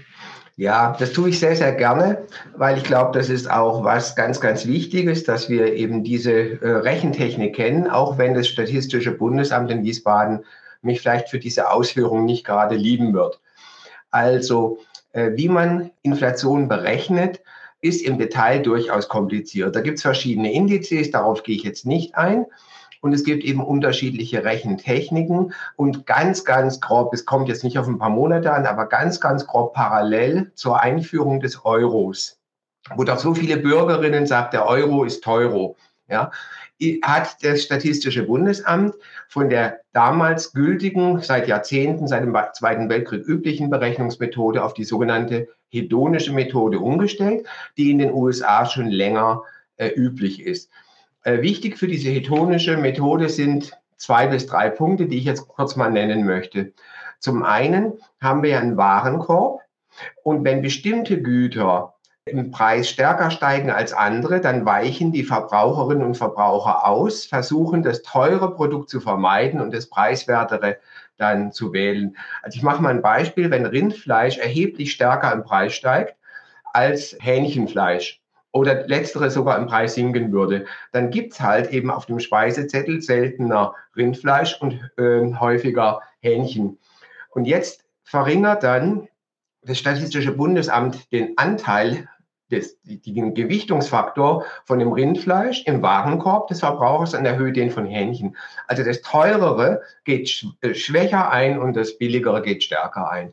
Ja, 0.57 0.95
das 0.99 1.13
tue 1.13 1.31
ich 1.31 1.39
sehr, 1.39 1.57
sehr 1.57 1.73
gerne, 1.73 2.27
weil 2.55 2.77
ich 2.77 2.85
glaube, 2.85 3.19
das 3.19 3.31
ist 3.31 3.51
auch 3.51 3.85
was 3.85 4.15
ganz, 4.15 4.39
ganz 4.41 4.67
Wichtiges, 4.67 5.25
dass 5.25 5.49
wir 5.49 5.73
eben 5.73 6.05
diese 6.05 6.33
äh, 6.33 6.69
Rechentechnik 6.69 7.57
kennen, 7.57 7.89
auch 7.89 8.19
wenn 8.19 8.35
das 8.35 8.49
Statistische 8.49 9.13
Bundesamt 9.13 9.71
in 9.71 9.83
Wiesbaden 9.83 10.45
mich 10.83 11.01
vielleicht 11.01 11.31
für 11.31 11.39
diese 11.39 11.71
Ausführung 11.71 12.27
nicht 12.27 12.45
gerade 12.45 12.75
lieben 12.75 13.15
wird. 13.15 13.41
Also, 14.11 14.79
äh, 15.13 15.31
wie 15.35 15.49
man 15.49 15.91
Inflation 16.03 16.69
berechnet, 16.69 17.41
ist 17.81 18.03
im 18.03 18.19
Detail 18.19 18.61
durchaus 18.61 19.09
kompliziert. 19.09 19.75
Da 19.75 19.81
gibt 19.81 19.99
es 19.99 20.03
verschiedene 20.03 20.53
Indizes, 20.53 21.11
darauf 21.11 21.43
gehe 21.43 21.57
ich 21.57 21.65
jetzt 21.65 21.87
nicht 21.87 22.15
ein. 22.15 22.47
Und 23.03 23.13
es 23.13 23.25
gibt 23.25 23.43
eben 23.43 23.61
unterschiedliche 23.61 24.45
Rechentechniken 24.45 25.53
und 25.75 26.07
ganz, 26.07 26.45
ganz 26.45 26.81
grob, 26.81 27.13
es 27.13 27.27
kommt 27.27 27.49
jetzt 27.49 27.65
nicht 27.65 27.77
auf 27.77 27.89
ein 27.89 27.99
paar 27.99 28.11
Monate 28.11 28.53
an, 28.53 28.65
aber 28.65 28.87
ganz, 28.87 29.21
ganz 29.21 29.45
grob 29.45 29.75
parallel 29.75 30.53
zur 30.55 30.81
Einführung 30.81 31.41
des 31.41 31.65
Euros, 31.65 32.39
wo 32.95 33.03
doch 33.03 33.19
so 33.19 33.35
viele 33.35 33.57
Bürgerinnen 33.57 34.25
sagt, 34.25 34.55
der 34.55 34.67
Euro 34.67 35.03
ist 35.03 35.25
Teuro. 35.25 35.77
Ja, 36.09 36.31
hat 37.03 37.43
das 37.43 37.63
Statistische 37.63 38.25
Bundesamt 38.25 38.95
von 39.29 39.49
der 39.49 39.81
damals 39.93 40.53
gültigen, 40.53 41.21
seit 41.23 41.49
Jahrzehnten, 41.49 42.07
seit 42.07 42.23
dem 42.23 42.37
Zweiten 42.55 42.89
Weltkrieg 42.89 43.27
üblichen 43.27 43.71
Berechnungsmethode 43.71 44.63
auf 44.63 44.75
die 44.75 44.85
sogenannte 44.85 45.49
hedonische 45.69 46.33
Methode 46.33 46.79
umgestellt, 46.79 47.47
die 47.77 47.91
in 47.91 47.99
den 47.99 48.13
USA 48.13 48.67
schon 48.67 48.89
länger 48.89 49.43
äh, 49.77 49.89
üblich 49.89 50.41
ist. 50.41 50.71
Äh, 51.25 51.43
wichtig 51.43 51.79
für 51.79 51.87
diese 51.87 52.11
hedonische 52.11 52.77
Methode 52.77 53.29
sind 53.29 53.79
zwei 53.97 54.27
bis 54.27 54.47
drei 54.47 54.71
Punkte, 54.71 55.07
die 55.07 55.19
ich 55.19 55.25
jetzt 55.25 55.47
kurz 55.47 55.77
mal 55.77 55.91
nennen 55.91 56.27
möchte. 56.27 56.73
Zum 57.21 57.45
einen 57.45 57.95
haben 58.21 58.43
wir 58.43 58.59
einen 58.59 58.77
Warenkorb 58.77 59.61
und 60.25 60.45
wenn 60.45 60.63
bestimmte 60.63 61.23
Güter 61.23 61.95
im 62.25 62.51
Preis 62.51 62.89
stärker 62.89 63.31
steigen 63.31 63.71
als 63.71 63.93
andere, 63.93 64.41
dann 64.41 64.65
weichen 64.65 65.13
die 65.13 65.25
Verbraucherinnen 65.25 66.05
und 66.05 66.17
Verbraucher 66.17 66.87
aus, 66.87 67.27
versuchen 67.27 67.83
das 67.83 68.03
teure 68.03 68.55
Produkt 68.55 68.91
zu 68.91 69.01
vermeiden 69.01 69.61
und 69.61 69.75
das 69.75 69.89
preiswertere 69.89 70.79
dann 71.17 71.53
zu 71.53 71.73
wählen. 71.73 72.17
Also 72.43 72.57
ich 72.57 72.63
mache 72.63 72.83
mal 72.83 72.91
ein 72.91 73.03
Beispiel, 73.03 73.51
wenn 73.51 73.67
Rindfleisch 73.67 74.39
erheblich 74.39 74.93
stärker 74.93 75.33
im 75.33 75.45
Preis 75.45 75.75
steigt 75.75 76.17
als 76.73 77.17
Hähnchenfleisch 77.21 78.22
oder 78.53 78.87
letztere 78.87 79.31
sogar 79.31 79.59
im 79.59 79.67
Preis 79.67 79.95
sinken 79.95 80.31
würde, 80.31 80.67
dann 80.93 81.11
gibt 81.11 81.33
es 81.33 81.41
halt 81.41 81.71
eben 81.71 81.91
auf 81.91 82.07
dem 82.07 82.21
Speisezettel 82.21 83.01
seltener 83.01 83.75
Rindfleisch 83.97 84.61
und 84.61 84.79
äh, 84.99 85.35
häufiger 85.41 86.01
Hähnchen. 86.21 86.79
Und 87.31 87.47
jetzt 87.47 87.85
verringert 88.05 88.63
dann 88.63 89.09
das 89.63 89.79
Statistische 89.79 90.33
Bundesamt 90.33 91.11
den 91.13 91.39
Anteil 91.39 92.09
des, 92.51 92.79
den 92.83 93.35
Gewichtungsfaktor 93.35 94.45
von 94.65 94.79
dem 94.79 94.93
Rindfleisch 94.93 95.65
im 95.65 95.81
Warenkorb 95.83 96.49
des 96.49 96.61
Verbrauchers 96.61 97.15
und 97.15 97.25
erhöht 97.25 97.57
den 97.57 97.71
von 97.71 97.87
Hähnchen. 97.87 98.37
Also 98.67 98.85
das 98.85 99.01
teurere 99.01 99.81
geht 100.05 100.47
äh, 100.61 100.75
schwächer 100.75 101.31
ein 101.31 101.59
und 101.59 101.75
das 101.75 101.97
billigere 101.97 102.43
geht 102.43 102.63
stärker 102.63 103.11
ein. 103.11 103.33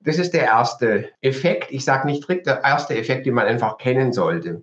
Das 0.00 0.18
ist 0.18 0.32
der 0.32 0.44
erste 0.44 1.10
Effekt. 1.20 1.70
Ich 1.70 1.84
sage 1.84 2.06
nicht 2.06 2.22
strikt 2.22 2.46
der 2.46 2.62
erste 2.62 2.96
Effekt, 2.96 3.26
den 3.26 3.34
man 3.34 3.46
einfach 3.46 3.78
kennen 3.78 4.12
sollte. 4.12 4.62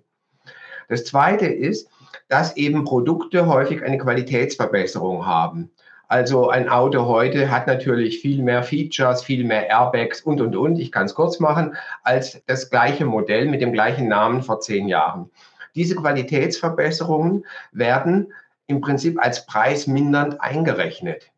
Das 0.88 1.04
zweite 1.04 1.46
ist, 1.46 1.88
dass 2.28 2.56
eben 2.56 2.84
Produkte 2.84 3.46
häufig 3.46 3.82
eine 3.82 3.98
Qualitätsverbesserung 3.98 5.26
haben. 5.26 5.70
Also 6.08 6.48
ein 6.48 6.68
Auto 6.68 7.06
heute 7.06 7.50
hat 7.50 7.66
natürlich 7.66 8.20
viel 8.20 8.42
mehr 8.42 8.62
Features, 8.62 9.24
viel 9.24 9.44
mehr 9.44 9.68
Airbags 9.68 10.20
und, 10.20 10.40
und, 10.40 10.54
und, 10.54 10.78
ich 10.78 10.92
kann 10.92 11.06
es 11.06 11.14
kurz 11.14 11.40
machen, 11.40 11.76
als 12.04 12.42
das 12.46 12.70
gleiche 12.70 13.04
Modell 13.04 13.46
mit 13.46 13.60
dem 13.60 13.72
gleichen 13.72 14.06
Namen 14.06 14.42
vor 14.42 14.60
zehn 14.60 14.86
Jahren. 14.86 15.30
Diese 15.74 15.96
Qualitätsverbesserungen 15.96 17.44
werden 17.72 18.32
im 18.68 18.80
Prinzip 18.80 19.18
als 19.20 19.46
preismindernd 19.46 20.40
eingerechnet. 20.40 21.30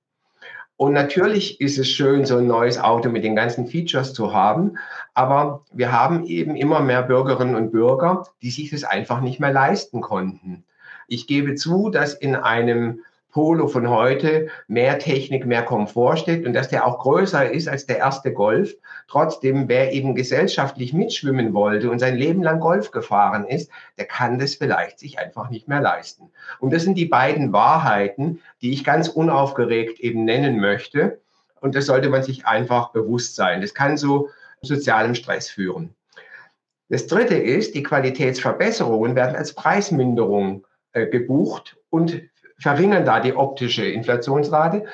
Und 0.79 0.93
natürlich 0.93 1.61
ist 1.61 1.77
es 1.77 1.89
schön, 1.89 2.25
so 2.25 2.37
ein 2.37 2.47
neues 2.47 2.79
Auto 2.79 3.09
mit 3.09 3.25
den 3.25 3.35
ganzen 3.35 3.67
Features 3.67 4.15
zu 4.15 4.33
haben, 4.33 4.79
aber 5.13 5.65
wir 5.73 5.91
haben 5.91 6.25
eben 6.25 6.55
immer 6.55 6.79
mehr 6.79 7.03
Bürgerinnen 7.03 7.57
und 7.57 7.73
Bürger, 7.73 8.29
die 8.43 8.51
sich 8.51 8.71
das 8.71 8.85
einfach 8.85 9.21
nicht 9.21 9.41
mehr 9.41 9.53
leisten 9.53 10.01
konnten. 10.01 10.63
Ich 11.09 11.27
gebe 11.27 11.57
zu, 11.57 11.91
dass 11.91 12.15
in 12.15 12.37
einem 12.37 13.01
Polo 13.39 13.69
von 13.69 13.89
heute 13.89 14.49
mehr 14.67 14.99
Technik, 14.99 15.47
mehr 15.47 15.63
Komfort 15.63 16.17
steckt 16.17 16.45
und 16.45 16.55
dass 16.55 16.71
der 16.71 16.85
auch 16.85 16.99
größer 16.99 17.49
ist 17.49 17.69
als 17.69 17.87
der 17.87 17.99
erste 17.99 18.33
Golf. 18.33 18.75
Trotzdem, 19.07 19.69
wer 19.69 19.93
eben 19.93 20.17
gesellschaftlich 20.17 20.93
mitschwimmen 20.93 21.55
wollte 21.55 21.89
und 21.89 22.01
sein 22.01 22.17
Leben 22.17 22.43
lang 22.43 22.59
Golf 22.59 22.91
gefahren 22.91 23.47
ist, 23.47 23.71
der 23.97 24.07
kann 24.07 24.41
das 24.41 24.57
vielleicht 24.57 24.99
sich 24.99 25.21
einfach 25.21 25.51
nicht 25.51 25.69
mehr 25.69 25.81
leisten. 25.81 26.33
Und 26.59 26.73
das 26.73 26.83
sind 26.83 26.99
die 26.99 27.07
beiden 27.07 27.53
Wahrheiten, 27.53 28.41
die 28.61 28.73
ich 28.73 28.83
ganz 28.83 29.07
unaufgeregt 29.07 30.01
eben 30.01 30.25
nennen 30.25 30.59
möchte. 30.59 31.21
Und 31.61 31.77
das 31.77 31.87
sollte 31.87 32.09
man 32.09 32.25
sich 32.25 32.45
einfach 32.45 32.91
bewusst 32.91 33.37
sein. 33.37 33.61
Das 33.61 33.73
kann 33.73 33.97
zu 33.97 34.31
sozialem 34.63 35.15
Stress 35.15 35.49
führen. 35.49 35.95
Das 36.89 37.07
dritte 37.07 37.37
ist, 37.37 37.77
die 37.77 37.85
Qualitätsverbesserungen 37.85 39.15
werden 39.15 39.37
als 39.37 39.53
Preisminderung 39.53 40.67
äh, 40.91 41.07
gebucht 41.07 41.77
und 41.89 42.21
verringern 42.59 43.05
da 43.05 43.21
die 43.21 43.35
optische 43.35 43.85
Inflationsrate. 43.85 44.85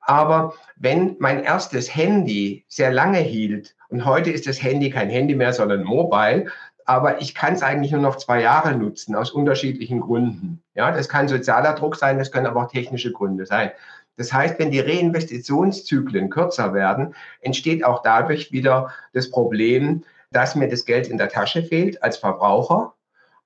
Aber 0.00 0.54
wenn 0.76 1.16
mein 1.20 1.44
erstes 1.44 1.94
Handy 1.94 2.64
sehr 2.68 2.92
lange 2.92 3.18
hielt 3.18 3.76
und 3.88 4.04
heute 4.04 4.30
ist 4.30 4.46
das 4.46 4.62
Handy 4.62 4.90
kein 4.90 5.10
Handy 5.10 5.34
mehr, 5.34 5.52
sondern 5.52 5.84
Mobile, 5.84 6.46
aber 6.84 7.20
ich 7.20 7.34
kann 7.34 7.54
es 7.54 7.62
eigentlich 7.62 7.92
nur 7.92 8.00
noch 8.00 8.16
zwei 8.16 8.40
Jahre 8.40 8.76
nutzen 8.76 9.14
aus 9.14 9.30
unterschiedlichen 9.30 10.00
Gründen. 10.00 10.62
Ja, 10.74 10.90
das 10.90 11.08
kann 11.08 11.28
sozialer 11.28 11.74
Druck 11.74 11.94
sein, 11.94 12.18
das 12.18 12.32
können 12.32 12.46
aber 12.46 12.64
auch 12.64 12.72
technische 12.72 13.12
Gründe 13.12 13.46
sein. 13.46 13.70
Das 14.16 14.32
heißt, 14.32 14.58
wenn 14.58 14.70
die 14.70 14.80
Reinvestitionszyklen 14.80 16.28
kürzer 16.28 16.74
werden, 16.74 17.14
entsteht 17.40 17.84
auch 17.84 18.02
dadurch 18.02 18.52
wieder 18.52 18.92
das 19.12 19.30
Problem, 19.30 20.02
dass 20.32 20.54
mir 20.54 20.68
das 20.68 20.84
Geld 20.84 21.08
in 21.08 21.18
der 21.18 21.28
Tasche 21.28 21.62
fehlt 21.62 22.02
als 22.02 22.16
Verbraucher 22.16 22.94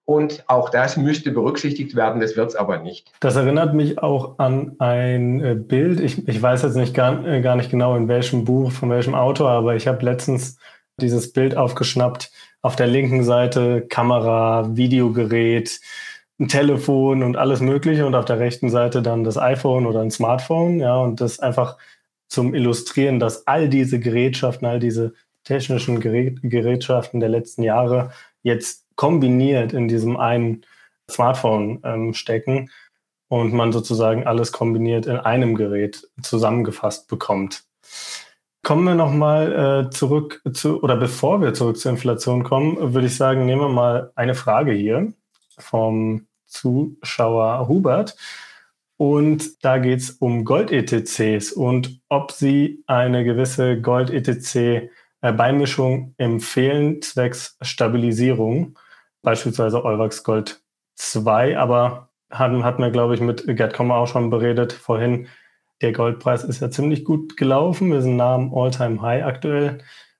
und 0.06 0.44
auch 0.46 0.70
das 0.70 0.96
müsste 0.96 1.32
berücksichtigt 1.32 1.96
werden, 1.96 2.20
das 2.20 2.36
wird 2.36 2.50
es 2.50 2.56
aber 2.56 2.78
nicht. 2.78 3.12
Das 3.20 3.34
erinnert 3.34 3.74
mich 3.74 3.98
auch 3.98 4.38
an 4.38 4.76
ein 4.78 5.44
äh, 5.44 5.54
Bild. 5.56 6.00
Ich, 6.00 6.26
ich 6.28 6.40
weiß 6.40 6.62
jetzt 6.62 6.76
nicht 6.76 6.94
gar, 6.94 7.26
äh, 7.26 7.40
gar 7.42 7.56
nicht 7.56 7.70
genau, 7.70 7.96
in 7.96 8.06
welchem 8.06 8.44
Buch, 8.44 8.70
von 8.70 8.88
welchem 8.88 9.16
Autor, 9.16 9.50
aber 9.50 9.74
ich 9.74 9.88
habe 9.88 10.04
letztens 10.04 10.58
dieses 11.00 11.32
Bild 11.32 11.56
aufgeschnappt. 11.56 12.30
Auf 12.62 12.76
der 12.76 12.86
linken 12.86 13.24
Seite 13.24 13.82
Kamera, 13.82 14.76
Videogerät, 14.76 15.80
ein 16.38 16.48
Telefon 16.48 17.24
und 17.24 17.36
alles 17.36 17.60
Mögliche 17.60 18.06
und 18.06 18.14
auf 18.14 18.24
der 18.26 18.38
rechten 18.38 18.70
Seite 18.70 19.02
dann 19.02 19.24
das 19.24 19.36
iPhone 19.36 19.86
oder 19.86 20.00
ein 20.00 20.12
Smartphone. 20.12 20.78
Ja, 20.78 20.96
und 20.98 21.20
das 21.20 21.40
einfach 21.40 21.78
zum 22.28 22.54
Illustrieren, 22.54 23.18
dass 23.18 23.46
all 23.48 23.68
diese 23.68 23.98
Gerätschaften, 23.98 24.68
all 24.68 24.78
diese 24.78 25.14
technischen 25.42 25.98
Gerät, 25.98 26.38
Gerätschaften 26.42 27.18
der 27.18 27.28
letzten 27.28 27.62
Jahre 27.62 28.10
jetzt 28.42 28.85
kombiniert 28.96 29.72
in 29.72 29.88
diesem 29.88 30.16
einen 30.16 30.64
Smartphone 31.10 31.80
ähm, 31.84 32.14
stecken 32.14 32.70
und 33.28 33.52
man 33.52 33.72
sozusagen 33.72 34.26
alles 34.26 34.52
kombiniert 34.52 35.06
in 35.06 35.16
einem 35.16 35.54
Gerät 35.54 36.08
zusammengefasst 36.22 37.08
bekommt. 37.08 37.64
Kommen 38.62 38.84
wir 38.84 38.94
nochmal 38.94 39.86
äh, 39.86 39.90
zurück 39.90 40.42
zu, 40.52 40.82
oder 40.82 40.96
bevor 40.96 41.40
wir 41.40 41.54
zurück 41.54 41.78
zur 41.78 41.92
Inflation 41.92 42.42
kommen, 42.42 42.94
würde 42.94 43.06
ich 43.06 43.16
sagen, 43.16 43.46
nehmen 43.46 43.60
wir 43.60 43.68
mal 43.68 44.10
eine 44.16 44.34
Frage 44.34 44.72
hier 44.72 45.12
vom 45.58 46.26
Zuschauer 46.46 47.68
Hubert. 47.68 48.16
Und 48.96 49.64
da 49.64 49.78
geht 49.78 50.00
es 50.00 50.10
um 50.10 50.44
Gold-ETCs 50.44 51.52
und 51.52 52.00
ob 52.08 52.32
Sie 52.32 52.82
eine 52.86 53.24
gewisse 53.24 53.80
Gold-ETC-Beimischung 53.80 56.14
empfehlen, 56.16 57.00
zwecks 57.02 57.56
Stabilisierung, 57.60 58.76
beispielsweise 59.26 59.84
Euwax 59.84 60.22
Gold 60.22 60.62
2. 60.94 61.58
Aber 61.58 62.10
hatten, 62.30 62.64
hatten 62.64 62.82
wir, 62.82 62.90
glaube 62.90 63.14
ich, 63.14 63.20
mit 63.20 63.44
Gerd 63.44 63.74
Kommer 63.74 63.96
auch 63.96 64.06
schon 64.06 64.30
beredet 64.30 64.72
vorhin. 64.72 65.26
Der 65.82 65.92
Goldpreis 65.92 66.44
ist 66.44 66.60
ja 66.60 66.70
ziemlich 66.70 67.04
gut 67.04 67.36
gelaufen. 67.36 67.90
Wir 67.90 68.00
sind 68.00 68.16
nah 68.16 68.36
am 68.36 68.54
All-Time-High 68.54 69.24
aktuell. 69.24 69.78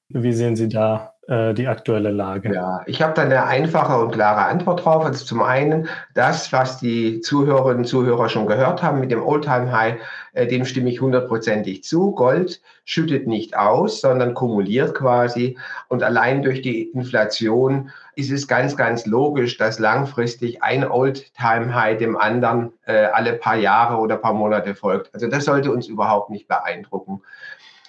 Wie 0.09 0.33
sehen 0.33 0.57
Sie 0.57 0.69
da 0.69 1.15
die 1.29 1.67
aktuelle 1.67 2.11
Lage? 2.11 2.55
Ja, 2.55 2.83
ich 2.87 3.03
habe 3.03 3.15
da 3.15 3.23
eine 3.23 3.45
einfache 3.45 3.99
und 3.99 4.13
klare 4.13 4.45
Antwort 4.45 4.85
drauf. 4.85 5.05
Also 5.05 5.25
zum 5.25 5.43
einen, 5.43 5.89
das, 6.15 6.53
was 6.53 6.79
die 6.79 7.21
Zuhörerinnen 7.21 7.79
und 7.79 7.87
Zuhörer 7.87 8.29
schon 8.29 8.47
gehört 8.47 8.83
haben 8.83 9.01
mit 9.01 9.11
dem 9.11 9.27
All-Time-High, 9.27 9.97
äh, 10.35 10.47
dem 10.47 10.65
stimme 10.65 10.91
ich 10.91 11.01
hundertprozentig 11.01 11.83
zu. 11.83 12.13
Gold 12.13 12.61
schüttet 12.85 13.27
nicht 13.27 13.57
aus, 13.57 14.01
sondern 14.01 14.35
kumuliert 14.35 14.95
quasi. 14.95 15.59
Und 15.89 16.03
allein 16.03 16.43
durch 16.43 16.63
die 16.63 16.83
Inflation 16.83 17.91
ist 18.15 18.31
es 18.31 18.47
ganz, 18.47 18.77
ganz 18.77 19.07
logisch, 19.07 19.57
dass 19.57 19.79
langfristig 19.79 20.63
ein 20.63 20.85
All-Time-High 20.85 21.99
dem 21.99 22.17
anderen 22.17 22.73
äh, 22.87 23.07
alle 23.07 23.33
paar 23.33 23.57
Jahre 23.57 23.97
oder 23.97 24.17
paar 24.17 24.35
Monate 24.35 24.75
folgt. 24.75 25.13
Also 25.13 25.27
das 25.27 25.45
sollte 25.47 25.73
uns 25.73 25.89
überhaupt 25.89 26.31
nicht 26.31 26.47
beeindrucken. 26.49 27.23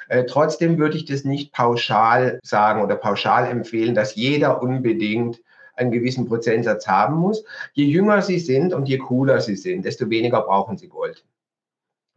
Äh, 0.09 0.25
trotzdem 0.25 0.77
würde 0.77 0.97
ich 0.97 1.05
das 1.05 1.23
nicht 1.23 1.53
pauschal 1.53 2.39
sagen 2.43 2.81
oder 2.81 2.95
pauschal 2.95 3.47
empfehlen, 3.47 3.95
dass 3.95 4.15
jeder 4.15 4.61
unbedingt 4.61 5.41
einen 5.75 5.91
gewissen 5.91 6.27
Prozentsatz 6.27 6.87
haben 6.87 7.15
muss. 7.15 7.43
Je 7.73 7.85
jünger 7.85 8.21
Sie 8.21 8.39
sind 8.39 8.73
und 8.73 8.87
je 8.87 8.97
cooler 8.97 9.41
Sie 9.41 9.55
sind, 9.55 9.85
desto 9.85 10.09
weniger 10.09 10.41
brauchen 10.41 10.77
Sie 10.77 10.87
Gold. 10.87 11.23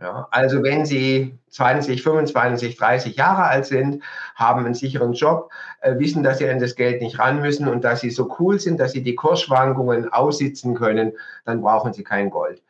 Ja, 0.01 0.29
also 0.31 0.63
wenn 0.63 0.87
Sie 0.87 1.39
20, 1.51 2.03
25, 2.03 2.77
30 2.77 3.17
Jahre 3.17 3.45
alt 3.45 3.67
sind, 3.67 4.03
haben 4.35 4.65
einen 4.65 4.73
sicheren 4.73 5.13
Job, 5.13 5.51
äh, 5.83 5.99
wissen, 5.99 6.23
dass 6.23 6.39
Sie 6.39 6.49
an 6.49 6.59
das 6.59 6.75
Geld 6.75 7.03
nicht 7.03 7.19
ran 7.19 7.43
müssen 7.43 7.69
und 7.69 7.85
dass 7.85 8.01
Sie 8.01 8.09
so 8.09 8.35
cool 8.39 8.59
sind, 8.59 8.81
dass 8.81 8.93
Sie 8.93 9.03
die 9.03 9.15
Kursschwankungen 9.15 10.11
aussitzen 10.11 10.75
können, 10.75 11.13
dann 11.45 11.61
brauchen 11.61 11.93
Sie 11.93 12.03
kein 12.03 12.31
Gold. 12.31 12.63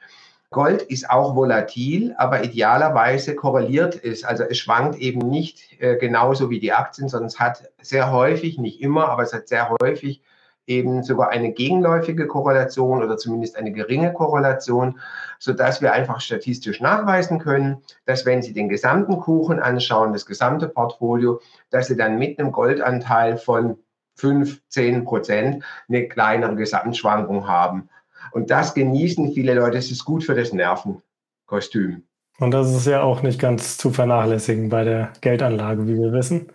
Gold 0.53 0.83
ist 0.83 1.09
auch 1.09 1.37
volatil, 1.37 2.13
aber 2.19 2.43
idealerweise 2.43 3.37
korreliert 3.37 4.03
es. 4.05 4.25
Also 4.25 4.43
es 4.43 4.59
schwankt 4.59 4.99
eben 4.99 5.21
nicht 5.21 5.81
äh, 5.81 5.97
genauso 5.97 6.51
wie 6.51 6.59
die 6.59 6.73
Aktien, 6.73 7.09
sondern 7.09 7.29
es 7.29 7.39
hat 7.39 7.71
sehr 7.81 8.11
häufig, 8.11 8.59
nicht 8.59 8.81
immer, 8.81 9.09
aber 9.09 9.23
es 9.23 9.33
hat 9.33 9.47
sehr 9.47 9.71
häufig 9.81 10.23
eben 10.67 11.03
sogar 11.03 11.31
eine 11.31 11.53
gegenläufige 11.53 12.27
Korrelation 12.27 13.03
oder 13.03 13.17
zumindest 13.17 13.57
eine 13.57 13.73
geringe 13.73 14.13
Korrelation, 14.13 14.99
sodass 15.39 15.83
wir 15.83 15.93
einfach 15.93 16.21
statistisch 16.21 16.81
nachweisen 16.81 17.39
können, 17.39 17.83
dass 18.05 18.27
wenn 18.27 18.43
Sie 18.43 18.53
den 18.53 18.69
gesamten 18.69 19.19
Kuchen 19.21 19.61
anschauen, 19.61 20.13
das 20.13 20.27
gesamte 20.27 20.69
Portfolio, 20.69 21.41
dass 21.71 21.87
Sie 21.89 21.97
dann 21.97 22.19
mit 22.19 22.39
einem 22.39 22.53
Goldanteil 22.53 23.37
von 23.37 23.79
5, 24.17 24.61
10 24.69 25.05
Prozent 25.05 25.65
eine 25.89 26.09
kleinere 26.09 26.57
Gesamtschwankung 26.57 27.49
haben. 27.49 27.89
Und 28.33 28.51
das 28.51 28.75
genießen 28.75 29.33
viele 29.33 29.55
Leute. 29.55 29.79
Es 29.79 29.91
ist 29.91 30.05
gut 30.05 30.25
für 30.25 30.35
das 30.35 30.53
Nervenkostüm. 30.53 32.05
Und 32.39 32.53
das 32.53 32.75
ist 32.75 32.87
ja 32.87 33.03
auch 33.03 33.23
nicht 33.23 33.39
ganz 33.39 33.77
zu 33.77 33.91
vernachlässigen 33.91 34.71
bei 34.71 34.85
der 34.85 35.13
Geldanlage, 35.21 35.87
wie 35.87 35.97
wir 35.97 36.13
wissen. 36.13 36.49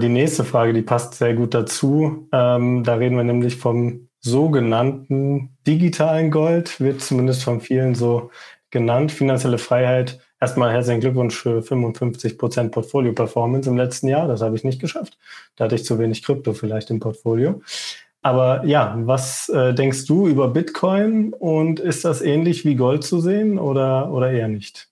Die 0.00 0.08
nächste 0.08 0.44
Frage, 0.44 0.72
die 0.72 0.82
passt 0.82 1.14
sehr 1.14 1.34
gut 1.34 1.54
dazu. 1.54 2.28
Ähm, 2.32 2.84
da 2.84 2.94
reden 2.94 3.16
wir 3.16 3.24
nämlich 3.24 3.56
vom 3.56 4.08
sogenannten 4.20 5.56
digitalen 5.66 6.30
Gold, 6.30 6.80
wird 6.80 7.00
zumindest 7.00 7.42
von 7.42 7.60
vielen 7.60 7.94
so 7.94 8.30
genannt. 8.70 9.12
Finanzielle 9.12 9.58
Freiheit. 9.58 10.20
Erstmal 10.40 10.72
herzlichen 10.72 11.00
Glückwunsch 11.00 11.36
für 11.36 11.62
55 11.62 12.38
Prozent 12.38 12.72
Portfolio-Performance 12.72 13.68
im 13.68 13.76
letzten 13.76 14.08
Jahr. 14.08 14.26
Das 14.26 14.40
habe 14.40 14.56
ich 14.56 14.64
nicht 14.64 14.80
geschafft. 14.80 15.18
Da 15.54 15.64
hatte 15.64 15.76
ich 15.76 15.84
zu 15.84 15.98
wenig 15.98 16.24
Krypto 16.24 16.52
vielleicht 16.52 16.90
im 16.90 16.98
Portfolio. 16.98 17.62
Aber 18.22 18.64
ja, 18.64 18.94
was 18.98 19.48
äh, 19.48 19.74
denkst 19.74 20.06
du 20.06 20.28
über 20.28 20.48
Bitcoin 20.48 21.32
und 21.32 21.80
ist 21.80 22.04
das 22.04 22.22
ähnlich 22.22 22.64
wie 22.64 22.76
Gold 22.76 23.02
zu 23.02 23.20
sehen 23.20 23.58
oder, 23.58 24.12
oder 24.12 24.30
eher 24.30 24.46
nicht? 24.48 24.88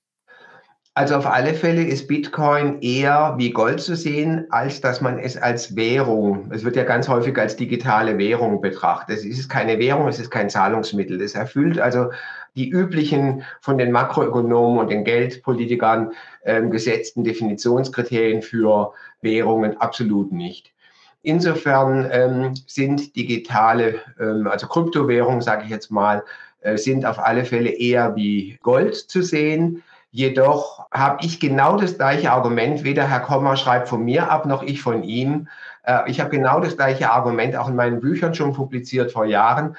Also 0.94 1.14
auf 1.14 1.26
alle 1.26 1.54
Fälle 1.54 1.84
ist 1.84 2.08
Bitcoin 2.08 2.82
eher 2.82 3.34
wie 3.38 3.52
Gold 3.52 3.80
zu 3.80 3.94
sehen, 3.94 4.46
als 4.50 4.80
dass 4.80 5.00
man 5.00 5.20
es 5.20 5.36
als 5.36 5.76
Währung, 5.76 6.50
es 6.52 6.64
wird 6.64 6.74
ja 6.74 6.82
ganz 6.82 7.08
häufig 7.08 7.38
als 7.38 7.54
digitale 7.54 8.18
Währung 8.18 8.60
betrachtet. 8.60 9.18
Es 9.18 9.24
ist 9.24 9.48
keine 9.48 9.78
Währung, 9.78 10.08
es 10.08 10.18
ist 10.18 10.30
kein 10.30 10.50
Zahlungsmittel. 10.50 11.20
Es 11.22 11.36
erfüllt 11.36 11.78
also 11.78 12.10
die 12.56 12.68
üblichen 12.68 13.44
von 13.60 13.78
den 13.78 13.92
Makroökonomen 13.92 14.80
und 14.80 14.90
den 14.90 15.04
Geldpolitikern 15.04 16.10
äh, 16.42 16.60
gesetzten 16.68 17.22
Definitionskriterien 17.22 18.42
für 18.42 18.92
Währungen 19.22 19.80
absolut 19.80 20.32
nicht. 20.32 20.72
Insofern 21.22 22.08
ähm, 22.10 22.54
sind 22.66 23.14
digitale, 23.14 24.00
ähm, 24.18 24.46
also 24.46 24.66
Kryptowährungen, 24.66 25.42
sage 25.42 25.64
ich 25.64 25.70
jetzt 25.70 25.90
mal, 25.90 26.24
äh, 26.62 26.76
sind 26.76 27.04
auf 27.04 27.18
alle 27.18 27.44
Fälle 27.44 27.70
eher 27.70 28.16
wie 28.16 28.58
Gold 28.62 28.94
zu 28.94 29.22
sehen. 29.22 29.82
Jedoch 30.12 30.86
habe 30.90 31.24
ich 31.24 31.38
genau 31.38 31.76
das 31.76 31.96
gleiche 31.96 32.32
Argument, 32.32 32.84
weder 32.84 33.06
Herr 33.06 33.20
Kommer 33.20 33.56
schreibt 33.56 33.88
von 33.88 34.04
mir 34.04 34.30
ab, 34.30 34.46
noch 34.46 34.62
ich 34.62 34.82
von 34.82 35.02
ihm. 35.02 35.48
Äh, 35.84 36.10
ich 36.10 36.20
habe 36.20 36.30
genau 36.30 36.60
das 36.60 36.76
gleiche 36.76 37.10
Argument 37.10 37.54
auch 37.54 37.68
in 37.68 37.76
meinen 37.76 38.00
Büchern 38.00 38.34
schon 38.34 38.52
publiziert 38.52 39.12
vor 39.12 39.26
Jahren. 39.26 39.76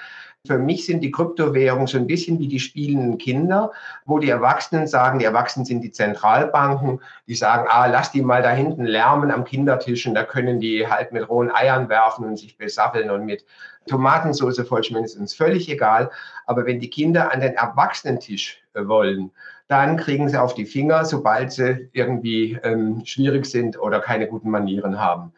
Für 0.48 0.58
mich 0.58 0.88
sind 0.88 1.02
die 1.02 1.12
Kryptowährungen 1.12 1.86
so 1.86 2.00
ein 2.00 2.08
bisschen 2.08 2.40
wie 2.40 2.48
die 2.48 2.60
spielenden 2.60 3.20
Kinder, 3.20 3.72
wo 4.06 4.18
die 4.18 4.30
Erwachsenen 4.30 4.88
sagen, 4.88 5.20
die 5.20 5.26
Erwachsenen 5.26 5.66
sind 5.66 5.82
die 5.82 5.92
Zentralbanken, 5.92 7.00
die 7.28 7.36
sagen, 7.36 7.68
ah, 7.70 7.86
lass 7.86 8.12
die 8.12 8.24
mal 8.24 8.42
da 8.42 8.50
hinten 8.50 8.86
lärmen 8.86 9.30
am 9.30 9.44
Kindertisch 9.44 10.08
und 10.08 10.16
da 10.16 10.24
können 10.24 10.60
die 10.60 10.88
halt 10.88 11.12
mit 11.12 11.30
rohen 11.30 11.52
Eiern 11.52 11.90
werfen 11.90 12.26
und 12.26 12.38
sich 12.38 12.58
besaffeln 12.58 13.12
und 13.12 13.24
mit 13.24 13.46
Tomatensauce 13.86 14.68
vollschmelzen, 14.68 15.24
ist 15.26 15.38
völlig 15.38 15.70
egal. 15.70 16.10
Aber 16.48 16.66
wenn 16.66 16.80
die 16.80 16.90
Kinder 16.90 17.32
an 17.32 17.42
den 17.42 17.54
Erwachsenentisch 17.54 18.64
äh, 18.74 18.88
wollen, 18.88 19.30
dann 19.68 19.96
kriegen 19.96 20.28
sie 20.28 20.42
auf 20.42 20.56
die 20.56 20.66
Finger, 20.66 21.06
sobald 21.06 21.52
sie 21.52 21.88
irgendwie 21.94 22.60
ähm, 22.64 23.06
schwierig 23.06 23.46
sind 23.46 23.80
oder 23.80 24.00
keine 24.00 24.28
guten 24.28 24.50
Manieren 24.50 25.00
haben. 25.00 25.34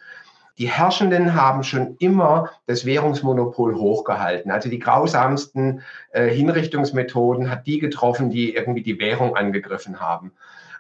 Die 0.59 0.69
Herrschenden 0.69 1.33
haben 1.33 1.63
schon 1.63 1.95
immer 1.97 2.51
das 2.67 2.85
Währungsmonopol 2.85 3.75
hochgehalten. 3.75 4.51
Also 4.51 4.69
die 4.69 4.79
grausamsten 4.79 5.81
äh, 6.11 6.27
Hinrichtungsmethoden 6.27 7.49
hat 7.49 7.65
die 7.65 7.79
getroffen, 7.79 8.29
die 8.29 8.53
irgendwie 8.53 8.83
die 8.83 8.99
Währung 8.99 9.35
angegriffen 9.35 9.99
haben. 9.99 10.31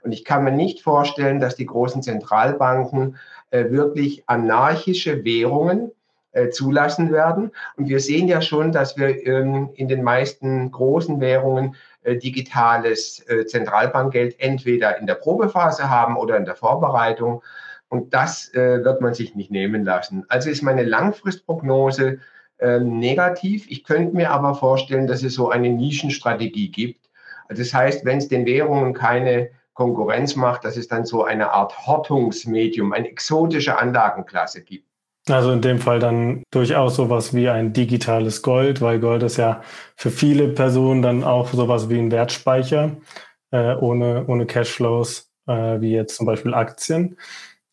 Und 0.03 0.11
ich 0.11 0.25
kann 0.25 0.43
mir 0.43 0.51
nicht 0.51 0.81
vorstellen, 0.81 1.39
dass 1.39 1.55
die 1.55 1.65
großen 1.65 2.03
Zentralbanken 2.03 3.17
äh, 3.49 3.71
wirklich 3.71 4.23
anarchische 4.27 5.23
Währungen 5.23 5.91
äh, 6.33 6.49
zulassen 6.49 7.11
werden. 7.11 7.51
Und 7.77 7.89
wir 7.89 7.99
sehen 7.99 8.27
ja 8.27 8.41
schon, 8.41 8.71
dass 8.71 8.97
wir 8.97 9.25
ähm, 9.25 9.69
in 9.75 9.87
den 9.87 10.03
meisten 10.03 10.71
großen 10.71 11.19
Währungen 11.19 11.75
äh, 12.03 12.17
digitales 12.17 13.23
äh, 13.27 13.45
Zentralbankgeld 13.45 14.39
entweder 14.39 14.97
in 14.97 15.07
der 15.07 15.15
Probephase 15.15 15.89
haben 15.89 16.17
oder 16.17 16.37
in 16.37 16.45
der 16.45 16.55
Vorbereitung. 16.55 17.41
Und 17.93 18.11
das 18.11 18.51
äh, 18.55 18.83
wird 18.83 19.01
man 19.01 19.13
sich 19.13 19.35
nicht 19.35 19.51
nehmen 19.51 19.85
lassen. 19.85 20.25
Also 20.27 20.49
ist 20.49 20.63
meine 20.63 20.83
Langfristprognose 20.83 22.17
äh, 22.57 22.79
negativ. 22.79 23.69
Ich 23.69 23.83
könnte 23.83 24.15
mir 24.15 24.31
aber 24.31 24.55
vorstellen, 24.55 25.05
dass 25.05 25.21
es 25.21 25.35
so 25.35 25.51
eine 25.51 25.69
Nischenstrategie 25.69 26.71
gibt. 26.71 27.11
Also 27.47 27.61
das 27.61 27.71
heißt, 27.71 28.03
wenn 28.03 28.17
es 28.17 28.27
den 28.27 28.47
Währungen 28.47 28.95
keine 28.95 29.51
Konkurrenz 29.73 30.35
macht, 30.35 30.65
dass 30.65 30.75
es 30.75 30.87
dann 30.87 31.05
so 31.05 31.23
eine 31.23 31.51
Art 31.51 31.85
Hortungsmedium, 31.85 32.93
eine 32.93 33.09
exotische 33.09 33.77
Anlagenklasse 33.77 34.63
gibt. 34.63 34.87
Also 35.29 35.51
in 35.51 35.61
dem 35.61 35.77
Fall 35.77 35.99
dann 35.99 36.41
durchaus 36.49 36.95
sowas 36.95 37.35
wie 37.35 37.47
ein 37.47 37.73
digitales 37.73 38.41
Gold, 38.41 38.81
weil 38.81 38.99
Gold 38.99 39.21
ist 39.21 39.37
ja 39.37 39.61
für 39.95 40.09
viele 40.09 40.47
Personen 40.47 41.03
dann 41.03 41.23
auch 41.23 41.53
sowas 41.53 41.89
wie 41.89 41.99
ein 41.99 42.11
Wertspeicher 42.11 42.97
äh, 43.51 43.75
ohne, 43.75 44.25
ohne 44.25 44.47
Cashflows, 44.47 45.29
äh, 45.45 45.79
wie 45.79 45.91
jetzt 45.91 46.15
zum 46.15 46.25
Beispiel 46.25 46.55
Aktien. 46.55 47.17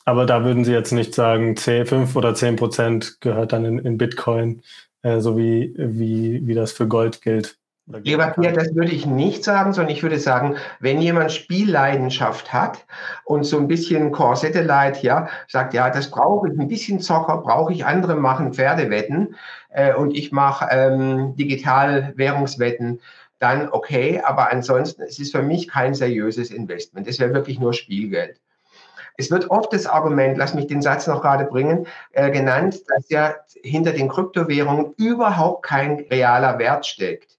Aber 0.05 0.25
da 0.25 0.43
würden 0.43 0.63
Sie 0.63 0.73
jetzt 0.73 0.91
nicht 0.91 1.13
sagen, 1.13 1.55
10, 1.55 1.85
5 1.85 2.15
oder 2.15 2.33
10 2.33 2.55
Prozent 2.55 3.21
gehört 3.21 3.53
dann 3.53 3.65
in, 3.65 3.79
in 3.79 3.97
Bitcoin, 3.97 4.61
äh, 5.03 5.19
so 5.19 5.37
wie, 5.37 5.73
wie, 5.77 6.45
wie 6.45 6.53
das 6.53 6.71
für 6.71 6.87
Gold 6.87 7.21
gilt. 7.21 7.57
Lieber 7.87 8.27
Pierre, 8.27 8.53
das 8.53 8.73
würde 8.75 8.91
ich 8.91 9.05
nicht 9.05 9.43
sagen, 9.43 9.73
sondern 9.73 9.93
ich 9.93 10.03
würde 10.03 10.19
sagen, 10.19 10.55
wenn 10.79 11.01
jemand 11.01 11.31
Spielleidenschaft 11.31 12.53
hat 12.53 12.85
und 13.25 13.43
so 13.43 13.57
ein 13.57 13.67
bisschen 13.67 14.13
Satellite, 14.13 14.99
ja, 15.01 15.27
sagt, 15.47 15.73
ja, 15.73 15.89
das 15.89 16.09
brauche 16.09 16.47
ich, 16.47 16.57
ein 16.57 16.67
bisschen 16.67 16.99
Zocker 16.99 17.37
brauche 17.37 17.73
ich, 17.73 17.85
andere 17.85 18.15
machen 18.15 18.53
Pferdewetten 18.53 19.35
äh, 19.69 19.93
und 19.93 20.15
ich 20.15 20.31
mache 20.31 20.67
ähm, 20.71 21.35
digital 21.35 22.13
Währungswetten, 22.15 23.01
dann 23.39 23.69
okay, 23.69 24.21
aber 24.23 24.51
ansonsten 24.51 25.01
es 25.01 25.19
ist 25.19 25.31
für 25.31 25.41
mich 25.41 25.67
kein 25.67 25.93
seriöses 25.95 26.51
Investment. 26.51 27.07
Das 27.07 27.19
wäre 27.19 27.33
wirklich 27.33 27.59
nur 27.59 27.73
Spielgeld. 27.73 28.39
Es 29.21 29.29
wird 29.29 29.51
oft 29.51 29.71
das 29.71 29.85
Argument, 29.85 30.35
lass 30.35 30.55
mich 30.55 30.65
den 30.65 30.81
Satz 30.81 31.05
noch 31.05 31.21
gerade 31.21 31.45
bringen, 31.45 31.85
äh, 32.11 32.31
genannt, 32.31 32.81
dass 32.87 33.07
ja 33.09 33.35
hinter 33.61 33.91
den 33.91 34.09
Kryptowährungen 34.09 34.95
überhaupt 34.97 35.63
kein 35.63 36.07
realer 36.09 36.57
Wert 36.57 36.87
steckt. 36.87 37.37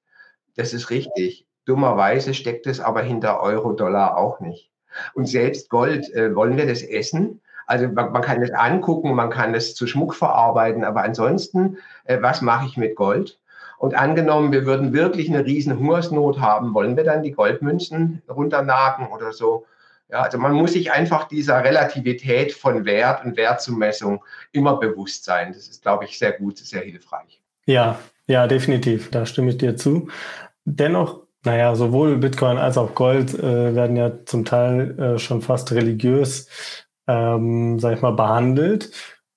Das 0.54 0.72
ist 0.74 0.90
richtig. 0.90 1.44
Dummerweise 1.64 2.34
steckt 2.34 2.68
es 2.68 2.78
aber 2.78 3.02
hinter 3.02 3.40
Euro-Dollar 3.40 4.16
auch 4.16 4.38
nicht. 4.38 4.70
Und 5.14 5.26
selbst 5.26 5.70
Gold, 5.70 6.08
äh, 6.14 6.36
wollen 6.36 6.56
wir 6.56 6.68
das 6.68 6.82
essen? 6.82 7.40
Also 7.66 7.88
man, 7.88 8.12
man, 8.12 8.22
kann 8.22 8.40
es 8.42 8.52
angucken, 8.52 9.16
man 9.16 9.30
kann 9.30 9.52
es 9.52 9.74
zu 9.74 9.88
Schmuck 9.88 10.14
verarbeiten, 10.14 10.84
aber 10.84 11.02
ansonsten, 11.02 11.78
äh, 12.04 12.22
was 12.22 12.42
mache 12.42 12.66
ich 12.66 12.76
mit 12.76 12.94
Gold? 12.94 13.40
Und 13.78 13.96
angenommen, 13.96 14.52
wir 14.52 14.66
würden 14.66 14.92
wirklich 14.92 15.28
eine 15.28 15.44
riesen 15.44 15.80
Hungersnot 15.80 16.38
haben, 16.38 16.74
wollen 16.74 16.96
wir 16.96 17.02
dann 17.02 17.24
die 17.24 17.32
Goldmünzen 17.32 18.22
runternagen 18.28 19.08
oder 19.08 19.32
so? 19.32 19.66
Ja, 20.12 20.20
also 20.20 20.36
man 20.36 20.52
muss 20.52 20.74
sich 20.74 20.92
einfach 20.92 21.26
dieser 21.26 21.64
Relativität 21.64 22.52
von 22.52 22.84
Wert 22.84 23.24
und 23.24 23.38
Wertzumessung 23.38 24.22
immer 24.52 24.78
bewusst 24.78 25.24
sein. 25.24 25.54
Das 25.54 25.68
ist, 25.68 25.80
glaube 25.80 26.04
ich, 26.04 26.18
sehr 26.18 26.32
gut, 26.32 26.58
sehr 26.58 26.82
hilfreich. 26.82 27.40
Ja, 27.64 27.98
ja, 28.26 28.46
definitiv. 28.46 29.10
Da 29.10 29.24
stimme 29.24 29.52
ich 29.52 29.56
dir 29.56 29.74
zu. 29.74 30.10
Dennoch, 30.66 31.22
naja, 31.44 31.74
sowohl 31.74 32.18
Bitcoin 32.18 32.58
als 32.58 32.76
auch 32.76 32.94
Gold 32.94 33.32
äh, 33.32 33.74
werden 33.74 33.96
ja 33.96 34.12
zum 34.26 34.44
Teil 34.44 34.98
äh, 35.00 35.18
schon 35.18 35.40
fast 35.40 35.72
religiös, 35.72 36.46
ähm, 37.08 37.78
sag 37.78 37.96
ich 37.96 38.02
mal, 38.02 38.12
behandelt. 38.12 38.90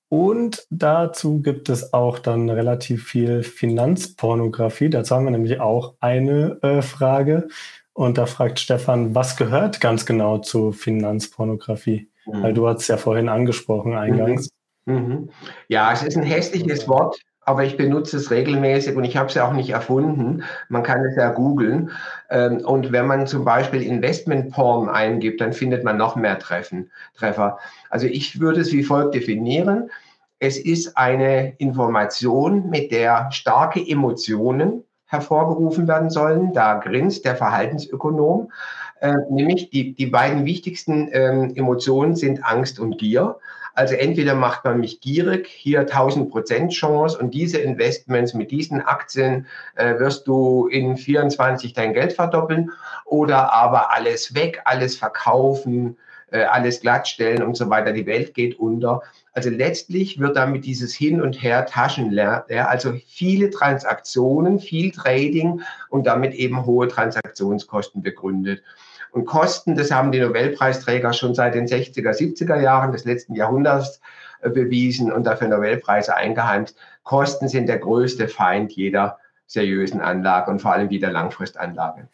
Und 0.08 0.66
dazu 0.68 1.40
gibt 1.40 1.70
es 1.70 1.94
auch 1.94 2.18
dann 2.18 2.50
relativ 2.50 3.08
viel 3.08 3.42
Finanzpornografie. 3.42 4.90
Dazu 4.90 5.14
haben 5.14 5.24
wir 5.24 5.30
nämlich 5.30 5.58
auch 5.58 5.94
eine 6.00 6.58
äh, 6.62 6.82
Frage. 6.82 7.48
Und 7.96 8.18
da 8.18 8.26
fragt 8.26 8.60
Stefan, 8.60 9.14
was 9.14 9.38
gehört 9.38 9.80
ganz 9.80 10.04
genau 10.04 10.36
zu 10.36 10.72
Finanzpornografie? 10.72 12.10
Mhm. 12.26 12.42
Weil 12.42 12.52
du 12.52 12.68
hast 12.68 12.82
es 12.82 12.88
ja 12.88 12.98
vorhin 12.98 13.30
angesprochen 13.30 13.96
eingangs. 13.96 14.50
Mhm. 14.84 14.94
Mhm. 14.94 15.30
Ja, 15.68 15.90
es 15.94 16.02
ist 16.02 16.14
ein 16.14 16.22
hässliches 16.22 16.88
Wort, 16.88 17.18
aber 17.40 17.64
ich 17.64 17.78
benutze 17.78 18.18
es 18.18 18.30
regelmäßig 18.30 18.96
und 18.96 19.04
ich 19.04 19.16
habe 19.16 19.30
es 19.30 19.34
ja 19.34 19.48
auch 19.48 19.54
nicht 19.54 19.70
erfunden. 19.70 20.44
Man 20.68 20.82
kann 20.82 21.06
es 21.06 21.16
ja 21.16 21.30
googeln. 21.30 21.90
Ähm, 22.28 22.58
und 22.66 22.92
wenn 22.92 23.06
man 23.06 23.26
zum 23.26 23.46
Beispiel 23.46 23.80
Investmentporn 23.80 24.90
eingibt, 24.90 25.40
dann 25.40 25.54
findet 25.54 25.82
man 25.82 25.96
noch 25.96 26.16
mehr 26.16 26.38
Treffen, 26.38 26.90
Treffer. 27.14 27.58
Also 27.88 28.06
ich 28.06 28.40
würde 28.40 28.60
es 28.60 28.72
wie 28.72 28.84
folgt 28.84 29.14
definieren. 29.14 29.90
Es 30.38 30.58
ist 30.58 30.98
eine 30.98 31.56
Information, 31.56 32.68
mit 32.68 32.92
der 32.92 33.32
starke 33.32 33.80
Emotionen 33.80 34.84
hervorgerufen 35.06 35.88
werden 35.88 36.10
sollen. 36.10 36.52
Da 36.52 36.74
grinst 36.74 37.24
der 37.24 37.36
Verhaltensökonom. 37.36 38.52
Äh, 39.00 39.14
nämlich 39.30 39.70
die, 39.70 39.94
die 39.94 40.06
beiden 40.06 40.44
wichtigsten 40.44 41.08
ähm, 41.12 41.52
Emotionen 41.54 42.16
sind 42.16 42.44
Angst 42.44 42.80
und 42.80 42.98
Gier. 42.98 43.38
Also 43.76 43.94
entweder 43.94 44.34
macht 44.34 44.64
man 44.64 44.80
mich 44.80 45.02
gierig, 45.02 45.48
hier 45.48 45.80
1000 45.80 46.30
Prozent 46.30 46.72
Chance 46.72 47.18
und 47.18 47.34
diese 47.34 47.58
Investments 47.58 48.32
mit 48.32 48.50
diesen 48.50 48.80
Aktien 48.80 49.46
äh, 49.74 49.98
wirst 49.98 50.26
du 50.26 50.66
in 50.66 50.96
24 50.96 51.74
dein 51.74 51.92
Geld 51.92 52.14
verdoppeln 52.14 52.72
oder 53.04 53.52
aber 53.52 53.92
alles 53.92 54.34
weg, 54.34 54.62
alles 54.64 54.96
verkaufen, 54.96 55.98
äh, 56.30 56.44
alles 56.44 56.80
glattstellen 56.80 57.42
und 57.42 57.54
so 57.54 57.68
weiter. 57.68 57.92
Die 57.92 58.06
Welt 58.06 58.32
geht 58.32 58.58
unter. 58.58 59.02
Also 59.36 59.50
letztlich 59.50 60.18
wird 60.18 60.34
damit 60.34 60.64
dieses 60.64 60.94
Hin 60.94 61.20
und 61.20 61.34
Her 61.42 61.66
Taschenlernen, 61.66 62.44
ja, 62.48 62.68
also 62.68 62.94
viele 63.06 63.50
Transaktionen, 63.50 64.60
viel 64.60 64.92
Trading 64.92 65.60
und 65.90 66.06
damit 66.06 66.32
eben 66.32 66.64
hohe 66.64 66.88
Transaktionskosten 66.88 68.00
begründet. 68.00 68.62
Und 69.10 69.26
Kosten, 69.26 69.76
das 69.76 69.90
haben 69.90 70.10
die 70.10 70.20
Nobelpreisträger 70.20 71.12
schon 71.12 71.34
seit 71.34 71.54
den 71.54 71.66
60er, 71.66 72.16
70er 72.16 72.62
Jahren 72.62 72.92
des 72.92 73.04
letzten 73.04 73.34
Jahrhunderts 73.34 74.00
äh, 74.40 74.48
bewiesen 74.48 75.12
und 75.12 75.24
dafür 75.24 75.48
Nobelpreise 75.48 76.16
eingeheimst. 76.16 76.74
Kosten 77.02 77.48
sind 77.48 77.68
der 77.68 77.78
größte 77.78 78.28
Feind 78.28 78.72
jeder 78.72 79.18
seriösen 79.46 80.00
Anlage 80.00 80.50
und 80.50 80.62
vor 80.62 80.72
allem 80.72 80.88
jeder 80.88 81.12
Langfristanlage. 81.12 82.08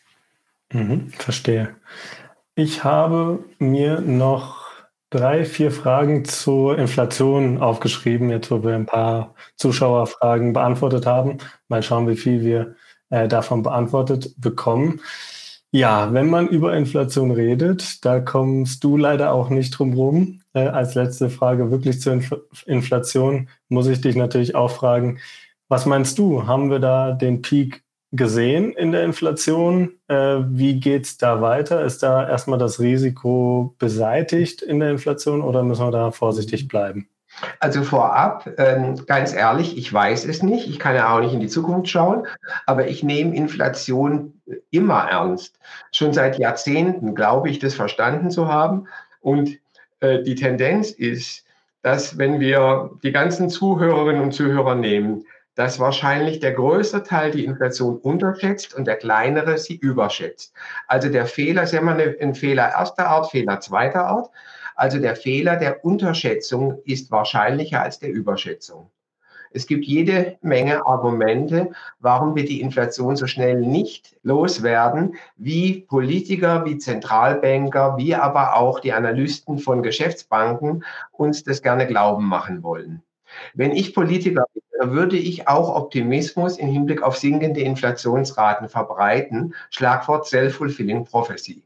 Mhm, 0.72 1.10
verstehe. 1.10 1.76
Ich 2.56 2.82
habe 2.82 3.44
mir 3.60 4.00
noch 4.00 4.61
drei, 5.12 5.44
vier 5.44 5.70
Fragen 5.70 6.24
zur 6.24 6.78
Inflation 6.78 7.58
aufgeschrieben, 7.58 8.30
jetzt 8.30 8.50
wo 8.50 8.64
wir 8.64 8.74
ein 8.74 8.86
paar 8.86 9.34
Zuschauerfragen 9.56 10.52
beantwortet 10.52 11.06
haben. 11.06 11.38
Mal 11.68 11.82
schauen, 11.82 12.08
wie 12.08 12.16
viel 12.16 12.42
wir 12.42 12.74
äh, 13.10 13.28
davon 13.28 13.62
beantwortet 13.62 14.34
bekommen. 14.38 15.00
Ja, 15.70 16.12
wenn 16.12 16.30
man 16.30 16.48
über 16.48 16.74
Inflation 16.74 17.30
redet, 17.30 18.04
da 18.04 18.20
kommst 18.20 18.84
du 18.84 18.96
leider 18.96 19.32
auch 19.32 19.50
nicht 19.50 19.70
drum 19.78 19.92
rum. 19.92 20.40
Äh, 20.54 20.68
als 20.68 20.94
letzte 20.94 21.30
Frage 21.30 21.70
wirklich 21.70 22.00
zur 22.00 22.14
Infl 22.14 22.42
Inflation 22.66 23.48
muss 23.68 23.86
ich 23.88 24.00
dich 24.00 24.16
natürlich 24.16 24.54
auch 24.54 24.70
fragen, 24.70 25.18
was 25.68 25.86
meinst 25.86 26.18
du? 26.18 26.46
Haben 26.46 26.70
wir 26.70 26.78
da 26.78 27.12
den 27.12 27.42
Peak 27.42 27.82
gesehen 28.12 28.72
in 28.72 28.92
der 28.92 29.04
Inflation. 29.04 29.94
Äh, 30.08 30.40
wie 30.48 30.78
geht 30.78 31.04
es 31.04 31.18
da 31.18 31.40
weiter? 31.40 31.84
Ist 31.84 32.02
da 32.02 32.28
erstmal 32.28 32.58
das 32.58 32.78
Risiko 32.78 33.74
beseitigt 33.78 34.62
in 34.62 34.80
der 34.80 34.90
Inflation 34.90 35.42
oder 35.42 35.62
müssen 35.62 35.86
wir 35.86 35.90
da 35.90 36.10
vorsichtig 36.10 36.68
bleiben? 36.68 37.08
Also 37.60 37.82
vorab, 37.82 38.48
ähm, 38.58 39.06
ganz 39.06 39.32
ehrlich, 39.32 39.78
ich 39.78 39.90
weiß 39.90 40.26
es 40.26 40.42
nicht. 40.42 40.68
Ich 40.68 40.78
kann 40.78 40.94
ja 40.94 41.14
auch 41.14 41.20
nicht 41.20 41.32
in 41.32 41.40
die 41.40 41.48
Zukunft 41.48 41.88
schauen, 41.88 42.26
aber 42.66 42.88
ich 42.88 43.02
nehme 43.02 43.34
Inflation 43.34 44.34
immer 44.70 45.08
ernst. 45.10 45.58
Schon 45.92 46.12
seit 46.12 46.38
Jahrzehnten 46.38 47.14
glaube 47.14 47.48
ich, 47.48 47.58
das 47.58 47.74
verstanden 47.74 48.30
zu 48.30 48.48
haben. 48.48 48.86
Und 49.20 49.58
äh, 50.00 50.22
die 50.22 50.34
Tendenz 50.34 50.90
ist, 50.90 51.44
dass 51.80 52.18
wenn 52.18 52.38
wir 52.38 52.90
die 53.02 53.12
ganzen 53.12 53.48
Zuhörerinnen 53.48 54.22
und 54.22 54.32
Zuhörer 54.32 54.74
nehmen, 54.74 55.24
dass 55.54 55.78
wahrscheinlich 55.78 56.40
der 56.40 56.52
größte 56.52 57.02
Teil 57.02 57.30
die 57.30 57.44
Inflation 57.44 57.98
unterschätzt 57.98 58.74
und 58.74 58.86
der 58.86 58.96
kleinere 58.96 59.58
sie 59.58 59.76
überschätzt. 59.76 60.54
Also 60.86 61.08
der 61.08 61.26
Fehler 61.26 61.64
ist 61.64 61.72
ja 61.72 61.80
immer 61.80 61.96
ein 61.96 62.34
Fehler 62.34 62.70
erster 62.70 63.08
Art, 63.08 63.30
Fehler 63.30 63.60
zweiter 63.60 64.06
Art. 64.06 64.30
Also 64.74 64.98
der 64.98 65.16
Fehler 65.16 65.56
der 65.56 65.84
Unterschätzung 65.84 66.80
ist 66.84 67.10
wahrscheinlicher 67.10 67.82
als 67.82 67.98
der 67.98 68.10
Überschätzung. 68.10 68.90
Es 69.54 69.66
gibt 69.66 69.84
jede 69.84 70.38
Menge 70.40 70.86
Argumente, 70.86 71.72
warum 72.00 72.34
wir 72.34 72.46
die 72.46 72.62
Inflation 72.62 73.16
so 73.16 73.26
schnell 73.26 73.60
nicht 73.60 74.16
loswerden, 74.22 75.16
wie 75.36 75.82
Politiker, 75.82 76.64
wie 76.64 76.78
Zentralbanker, 76.78 77.98
wie 77.98 78.14
aber 78.14 78.56
auch 78.56 78.80
die 78.80 78.94
Analysten 78.94 79.58
von 79.58 79.82
Geschäftsbanken 79.82 80.84
uns 81.12 81.44
das 81.44 81.60
gerne 81.60 81.86
glauben 81.86 82.24
machen 82.24 82.62
wollen. 82.62 83.02
Wenn 83.54 83.72
ich 83.72 83.94
Politiker 83.94 84.44
bin, 84.52 84.62
würde 84.92 85.16
ich 85.16 85.48
auch 85.48 85.74
Optimismus 85.74 86.58
im 86.58 86.68
Hinblick 86.68 87.02
auf 87.02 87.16
sinkende 87.16 87.60
Inflationsraten 87.60 88.68
verbreiten. 88.68 89.54
Schlagwort 89.70 90.26
Self-Fulfilling 90.26 91.04
Prophecy. 91.04 91.62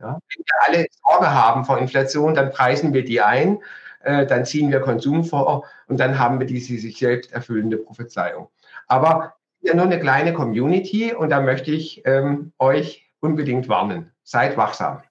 Ja, 0.00 0.18
wenn 0.34 0.44
wir 0.44 0.54
alle 0.66 0.86
Sorge 1.04 1.32
haben 1.32 1.64
vor 1.64 1.78
Inflation, 1.78 2.34
dann 2.34 2.50
preisen 2.50 2.94
wir 2.94 3.04
die 3.04 3.20
ein, 3.20 3.58
äh, 4.02 4.26
dann 4.26 4.46
ziehen 4.46 4.70
wir 4.70 4.80
Konsum 4.80 5.24
vor 5.24 5.64
und 5.88 6.00
dann 6.00 6.18
haben 6.18 6.40
wir 6.40 6.46
diese 6.46 6.78
sich 6.78 6.98
selbst 6.98 7.32
erfüllende 7.32 7.76
Prophezeiung. 7.76 8.48
Aber 8.86 9.34
ja 9.60 9.74
nur 9.74 9.84
eine 9.84 10.00
kleine 10.00 10.32
Community 10.32 11.12
und 11.12 11.30
da 11.30 11.40
möchte 11.40 11.70
ich 11.70 12.02
ähm, 12.06 12.52
euch 12.58 13.06
unbedingt 13.20 13.68
warnen. 13.68 14.10
Seid 14.22 14.56
wachsam. 14.56 15.02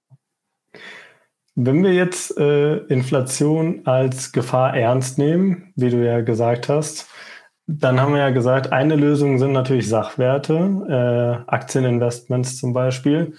Wenn 1.61 1.83
wir 1.83 1.93
jetzt 1.93 2.37
äh, 2.37 2.77
Inflation 2.85 3.81
als 3.83 4.31
Gefahr 4.31 4.77
ernst 4.77 5.17
nehmen, 5.17 5.73
wie 5.75 5.89
du 5.89 5.97
ja 6.05 6.21
gesagt 6.21 6.69
hast, 6.69 7.09
dann 7.67 7.99
haben 7.99 8.13
wir 8.13 8.21
ja 8.21 8.29
gesagt, 8.29 8.71
eine 8.71 8.95
Lösung 8.95 9.39
sind 9.39 9.51
natürlich 9.51 9.89
Sachwerte, 9.89 11.43
äh, 11.45 11.51
Aktieninvestments 11.51 12.57
zum 12.57 12.71
Beispiel. 12.71 13.33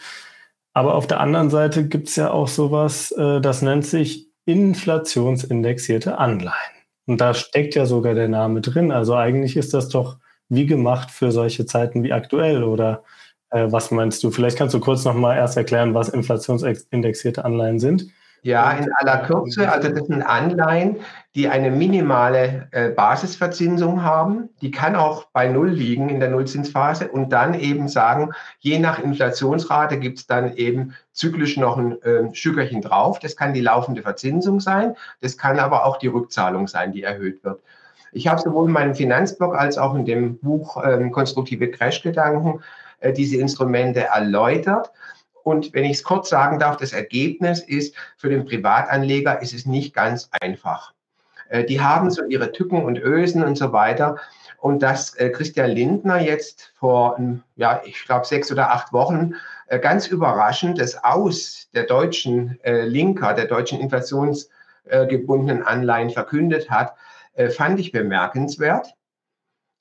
Aber 0.75 0.97
auf 0.97 1.07
der 1.07 1.21
anderen 1.21 1.49
Seite 1.49 1.89
gibt 1.89 2.09
es 2.09 2.17
ja 2.17 2.31
auch 2.31 2.47
sowas, 2.47 3.11
äh, 3.13 3.41
das 3.41 3.63
nennt 3.63 3.87
sich 3.87 4.29
inflationsindexierte 4.45 6.19
Anleihen. 6.19 6.77
Und 7.07 7.23
da 7.23 7.33
steckt 7.33 7.75
ja 7.75 7.87
sogar 7.87 8.13
der 8.13 8.29
Name 8.29 8.61
drin. 8.61 8.93
Also 8.93 9.15
eigentlich 9.15 9.57
ist 9.57 9.73
das 9.73 9.89
doch 9.89 10.19
wie 10.51 10.67
gemacht 10.67 11.11
für 11.11 11.33
solche 11.33 11.65
Zeiten 11.65 12.03
wie 12.03 12.13
aktuell 12.13 12.65
oder 12.65 13.03
äh, 13.51 13.71
was 13.71 13.91
meinst 13.91 14.23
du? 14.23 14.31
Vielleicht 14.31 14.59
kannst 14.59 14.75
du 14.75 14.81
kurz 14.81 15.05
noch 15.05 15.15
mal 15.15 15.37
erst 15.37 15.57
erklären, 15.57 15.95
was 15.95 16.09
inflationsindexierte 16.09 17.45
Anleihen 17.45 17.79
sind. 17.79 18.07
Ja, 18.43 18.73
in 18.73 18.91
aller 18.95 19.19
Kürze. 19.19 19.71
Also 19.71 19.91
das 19.91 20.07
sind 20.07 20.23
Anleihen, 20.23 20.97
die 21.35 21.49
eine 21.49 21.71
minimale 21.71 22.69
äh, 22.71 22.89
Basisverzinsung 22.89 24.03
haben. 24.03 24.49
Die 24.63 24.71
kann 24.71 24.97
auch 24.97 25.27
bei 25.33 25.47
Null 25.49 25.69
liegen 25.69 26.09
in 26.09 26.21
der 26.21 26.31
Nullzinsphase 26.31 27.09
und 27.09 27.31
dann 27.31 27.53
eben 27.53 27.89
sagen, 27.89 28.31
je 28.61 28.79
nach 28.79 28.99
Inflationsrate 28.99 29.99
gibt 29.99 30.21
es 30.21 30.27
dann 30.27 30.57
eben 30.57 30.95
zyklisch 31.13 31.59
noch 31.59 31.77
ein 31.77 32.01
äh, 32.03 32.35
Schügerchen 32.35 32.81
drauf. 32.81 33.19
Das 33.19 33.37
kann 33.37 33.53
die 33.53 33.61
laufende 33.61 34.01
Verzinsung 34.01 34.61
sein. 34.61 34.97
Das 35.21 35.37
kann 35.37 35.59
aber 35.59 35.85
auch 35.85 35.99
die 35.99 36.09
Rückzahlung 36.09 36.67
sein, 36.67 36.93
die 36.93 37.03
erhöht 37.03 37.45
wird. 37.45 37.61
Ich 38.13 38.27
habe 38.27 38.41
sowohl 38.41 38.67
in 38.67 38.73
meinem 38.73 38.95
Finanzblog 38.95 39.55
als 39.55 39.77
auch 39.77 39.95
in 39.95 40.05
dem 40.05 40.39
Buch 40.39 40.83
ähm, 40.83 41.13
Konstruktive 41.13 41.71
Crash-Gedanken 41.71 42.61
äh, 43.01 43.13
diese 43.13 43.37
Instrumente 43.39 44.05
erläutert. 44.05 44.93
Und 45.43 45.73
wenn 45.73 45.85
ich 45.85 45.99
es 45.99 46.05
kurz 46.05 46.29
sagen 46.29 46.59
darf, 46.59 46.77
das 46.77 46.93
Ergebnis 46.93 47.61
ist, 47.61 47.95
für 48.17 48.29
den 48.29 48.45
Privatanleger 48.45 49.41
ist 49.43 49.55
es 49.55 49.67
nicht 49.67 49.95
ganz 49.95 50.29
einfach. 50.41 50.93
Äh, 51.49 51.65
die 51.65 51.81
haben 51.81 52.11
so 52.11 52.25
ihre 52.25 52.53
Tücken 52.53 52.85
und 52.85 52.99
Ösen 52.99 53.43
und 53.43 53.57
so 53.57 53.73
weiter. 53.73 54.17
und 54.59 54.83
dass 54.83 55.15
äh, 55.15 55.31
Christian 55.31 55.71
Lindner 55.71 56.21
jetzt 56.21 56.75
vor, 56.79 57.19
ja, 57.57 57.81
ich 57.87 58.05
glaube, 58.05 58.27
sechs 58.27 58.53
oder 58.53 58.71
acht 58.73 58.93
Wochen 58.93 59.35
ganz 59.81 60.07
überraschend 60.09 60.79
das 60.79 61.03
Aus 61.03 61.69
der 61.73 61.85
deutschen 61.85 62.59
Linker, 62.65 63.35
der 63.35 63.47
deutschen 63.47 63.79
inflationsgebundenen 63.79 65.63
Anleihen 65.63 66.11
verkündet 66.11 66.71
hat, 66.71 66.97
fand 67.51 67.79
ich 67.79 67.93
bemerkenswert. 67.93 68.95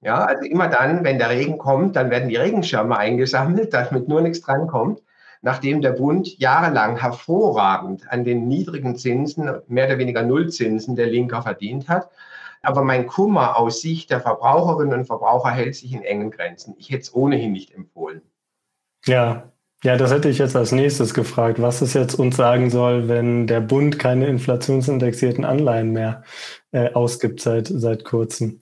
Ja, 0.02 0.26
also 0.26 0.44
immer 0.44 0.70
dann, 0.70 1.04
wenn 1.04 1.20
der 1.20 1.30
Regen 1.30 1.58
kommt, 1.58 1.96
dann 1.96 2.10
werden 2.10 2.30
die 2.30 2.38
Regenschirme 2.38 2.98
eingesammelt, 2.98 3.74
damit 3.74 4.08
nur 4.08 4.22
nichts 4.22 4.42
drankommt. 4.42 5.02
Nachdem 5.42 5.82
der 5.82 5.92
Bund 5.92 6.38
jahrelang 6.38 6.98
hervorragend 6.98 8.10
an 8.12 8.24
den 8.24 8.48
niedrigen 8.48 8.96
Zinsen, 8.96 9.50
mehr 9.68 9.88
oder 9.88 9.98
weniger 9.98 10.24
Nullzinsen 10.24 10.96
der 10.96 11.08
Linker 11.08 11.42
verdient 11.42 11.88
hat, 11.88 12.10
aber 12.62 12.84
mein 12.84 13.08
Kummer 13.08 13.58
aus 13.58 13.82
Sicht 13.82 14.10
der 14.10 14.20
Verbraucherinnen 14.20 15.00
und 15.00 15.06
Verbraucher 15.06 15.52
hält 15.52 15.76
sich 15.76 15.94
in 15.94 16.04
engen 16.04 16.32
Grenzen. 16.32 16.76
Ich 16.78 16.90
hätte 16.90 17.04
es 17.04 17.16
ohnehin 17.16 17.54
nicht 17.54 17.74
empfohlen. 17.74 18.22
Ja, 19.06 19.50
ja, 19.82 19.96
das 19.96 20.12
hätte 20.12 20.28
ich 20.28 20.40
jetzt 20.40 20.58
als 20.58 20.74
nächstes 20.74 21.14
gefragt, 21.14 21.62
was 21.62 21.82
es 21.82 21.94
jetzt 21.94 22.16
uns 22.16 22.36
sagen 22.36 22.70
soll, 22.70 23.08
wenn 23.08 23.48
der 23.48 23.62
Bund 23.62 23.98
keine 23.98 24.28
inflationsindexierten 24.28 25.46
Anleihen 25.46 25.94
mehr 25.94 26.24
äh, 26.74 26.92
ausgibt 26.92 27.40
seit, 27.40 27.68
seit 27.68 28.04
kurzem. 28.04 28.60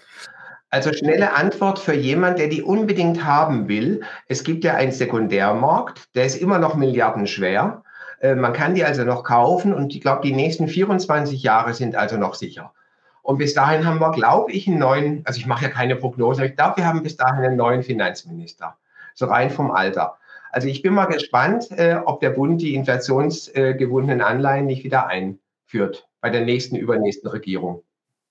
Also 0.70 0.92
schnelle 0.92 1.34
Antwort 1.34 1.80
für 1.80 1.94
jemand, 1.94 2.40
der 2.40 2.50
die 2.50 2.62
unbedingt 2.62 3.24
haben 3.24 3.70
will. 3.70 4.02
Es 4.28 4.44
gibt 4.44 4.66
ja 4.66 4.76
einen 4.76 4.92
Sekundärmarkt, 4.92 6.14
der 6.14 6.26
ist 6.26 6.36
immer 6.36 6.60
noch 6.60 6.76
milliardenschwer. 6.76 7.84
Äh, 8.20 8.36
man 8.36 8.54
kann 8.54 8.76
die 8.76 8.84
also 8.84 9.04
noch 9.04 9.24
kaufen 9.24 9.74
und 9.74 9.96
ich 9.96 10.02
glaube, 10.02 10.22
die 10.28 10.34
nächsten 10.34 10.68
24 10.68 11.42
Jahre 11.42 11.74
sind 11.74 11.96
also 11.96 12.18
noch 12.18 12.36
sicher. 12.36 12.74
Und 13.22 13.38
bis 13.38 13.54
dahin 13.54 13.86
haben 13.86 14.00
wir, 14.00 14.12
glaube 14.12 14.52
ich, 14.52 14.68
einen 14.68 14.80
neuen, 14.80 15.22
also 15.26 15.40
ich 15.40 15.48
mache 15.48 15.66
ja 15.66 15.70
keine 15.70 15.96
Prognose, 15.96 16.42
aber 16.42 16.50
ich 16.50 16.56
glaube, 16.56 16.78
wir 16.78 16.86
haben 16.86 17.04
bis 17.04 17.18
dahin 17.18 17.44
einen 17.44 17.58
neuen 17.58 17.84
Finanzminister. 17.84 18.78
So 19.16 19.26
rein 19.26 19.50
vom 19.50 19.72
Alter. 19.72 20.18
Also 20.52 20.68
ich 20.68 20.82
bin 20.82 20.94
mal 20.94 21.06
gespannt, 21.06 21.72
äh, 21.72 21.96
ob 22.06 22.20
der 22.20 22.32
Bund 22.32 22.62
die 22.62 22.76
inflationsgebundenen 22.76 24.22
Anleihen 24.22 24.66
nicht 24.66 24.84
wieder 24.84 25.08
einführt 25.08 26.08
bei 26.22 26.30
der 26.30 26.42
nächsten, 26.42 26.76
übernächsten 26.76 27.30
Regierung. 27.30 27.84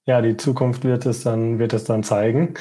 Ja, 0.06 0.22
die 0.22 0.36
Zukunft 0.36 0.84
wird 0.84 1.04
es 1.04 1.24
dann, 1.24 1.58
wird 1.58 1.72
es 1.72 1.84
dann 1.84 2.04
zeigen. 2.04 2.54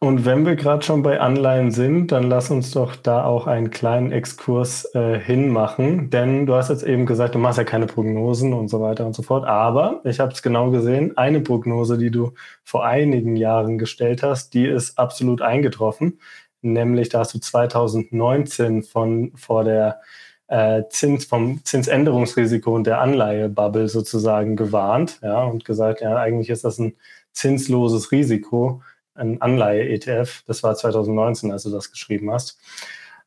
Und 0.00 0.24
wenn 0.24 0.46
wir 0.46 0.56
gerade 0.56 0.82
schon 0.84 1.02
bei 1.02 1.20
Anleihen 1.20 1.70
sind, 1.72 2.12
dann 2.12 2.24
lass 2.24 2.50
uns 2.50 2.70
doch 2.72 2.94
da 2.96 3.24
auch 3.24 3.46
einen 3.48 3.70
kleinen 3.70 4.12
Exkurs 4.12 4.92
äh, 4.94 5.18
hinmachen. 5.18 6.10
Denn 6.10 6.46
du 6.46 6.54
hast 6.54 6.68
jetzt 6.68 6.84
eben 6.84 7.06
gesagt, 7.06 7.34
du 7.34 7.38
machst 7.38 7.58
ja 7.58 7.64
keine 7.64 7.86
Prognosen 7.86 8.54
und 8.54 8.68
so 8.68 8.80
weiter 8.80 9.06
und 9.06 9.14
so 9.14 9.22
fort. 9.22 9.44
Aber 9.46 10.00
ich 10.04 10.20
habe 10.20 10.32
es 10.32 10.42
genau 10.42 10.70
gesehen, 10.70 11.16
eine 11.16 11.40
Prognose, 11.40 11.98
die 11.98 12.10
du 12.10 12.32
vor 12.64 12.84
einigen 12.84 13.36
Jahren 13.36 13.78
gestellt 13.78 14.22
hast, 14.22 14.54
die 14.54 14.66
ist 14.66 14.98
absolut 14.98 15.42
eingetroffen. 15.42 16.20
Nämlich 16.60 17.08
da 17.08 17.20
hast 17.20 17.34
du 17.34 17.38
2019 17.40 18.82
von 18.82 19.32
vor 19.36 19.64
der 19.64 20.00
äh, 20.48 20.82
Zins 20.90 21.24
vom 21.24 21.64
Zinsänderungsrisiko 21.64 22.74
und 22.74 22.86
der 22.86 23.00
Anleihebubble 23.00 23.88
sozusagen 23.88 24.56
gewarnt, 24.56 25.20
ja, 25.22 25.44
und 25.44 25.64
gesagt, 25.64 26.00
ja, 26.00 26.16
eigentlich 26.16 26.50
ist 26.50 26.64
das 26.64 26.78
ein 26.78 26.96
zinsloses 27.32 28.10
Risiko 28.12 28.82
ein 29.18 29.42
Anleihe-ETF. 29.42 30.44
Das 30.46 30.62
war 30.62 30.74
2019, 30.74 31.52
als 31.52 31.64
du 31.64 31.70
das 31.70 31.90
geschrieben 31.90 32.30
hast. 32.30 32.58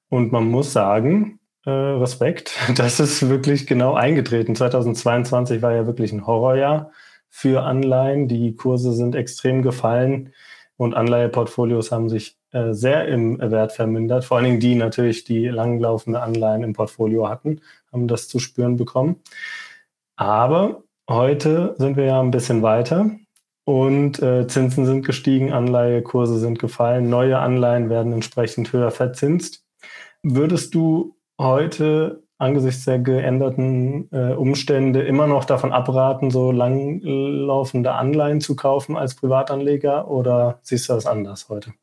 Und 0.09 0.31
man 0.31 0.45
muss 0.45 0.73
sagen, 0.73 1.39
äh, 1.65 1.69
Respekt, 1.69 2.57
das 2.75 2.99
ist 2.99 3.29
wirklich 3.29 3.67
genau 3.67 3.93
eingetreten. 3.93 4.55
2022 4.55 5.61
war 5.61 5.73
ja 5.73 5.85
wirklich 5.85 6.11
ein 6.11 6.25
Horrorjahr 6.25 6.91
für 7.29 7.63
Anleihen. 7.63 8.27
Die 8.27 8.55
Kurse 8.55 8.93
sind 8.93 9.15
extrem 9.15 9.61
gefallen 9.61 10.33
und 10.77 10.95
Anleiheportfolios 10.95 11.91
haben 11.91 12.09
sich 12.09 12.37
äh, 12.51 12.73
sehr 12.73 13.07
im 13.07 13.39
Wert 13.39 13.71
vermindert. 13.71 14.25
Vor 14.25 14.37
allen 14.37 14.45
Dingen 14.45 14.59
die 14.59 14.75
natürlich, 14.75 15.23
die 15.23 15.47
langlaufende 15.47 16.21
Anleihen 16.21 16.63
im 16.63 16.73
Portfolio 16.73 17.29
hatten, 17.29 17.61
haben 17.91 18.07
das 18.07 18.27
zu 18.27 18.39
spüren 18.39 18.77
bekommen. 18.77 19.17
Aber 20.15 20.83
heute 21.09 21.75
sind 21.77 21.97
wir 21.97 22.05
ja 22.05 22.21
ein 22.21 22.31
bisschen 22.31 22.61
weiter. 22.61 23.11
Und 23.63 24.21
äh, 24.21 24.47
Zinsen 24.47 24.85
sind 24.85 25.05
gestiegen, 25.05 25.53
Anleihekurse 25.53 26.39
sind 26.39 26.59
gefallen, 26.59 27.09
neue 27.09 27.37
Anleihen 27.39 27.89
werden 27.89 28.11
entsprechend 28.11 28.73
höher 28.73 28.91
verzinst. 28.91 29.63
Würdest 30.23 30.73
du 30.75 31.15
heute 31.39 32.23
angesichts 32.37 32.85
der 32.85 32.99
geänderten 32.99 34.09
äh, 34.11 34.33
Umstände 34.33 35.03
immer 35.03 35.27
noch 35.27 35.45
davon 35.45 35.71
abraten, 35.71 36.31
so 36.31 36.51
langlaufende 36.51 37.93
Anleihen 37.93 38.41
zu 38.41 38.55
kaufen 38.55 38.97
als 38.97 39.15
Privatanleger 39.15 40.09
oder 40.09 40.59
siehst 40.63 40.89
du 40.89 40.93
das 40.93 41.05
anders 41.05 41.49
heute? 41.49 41.73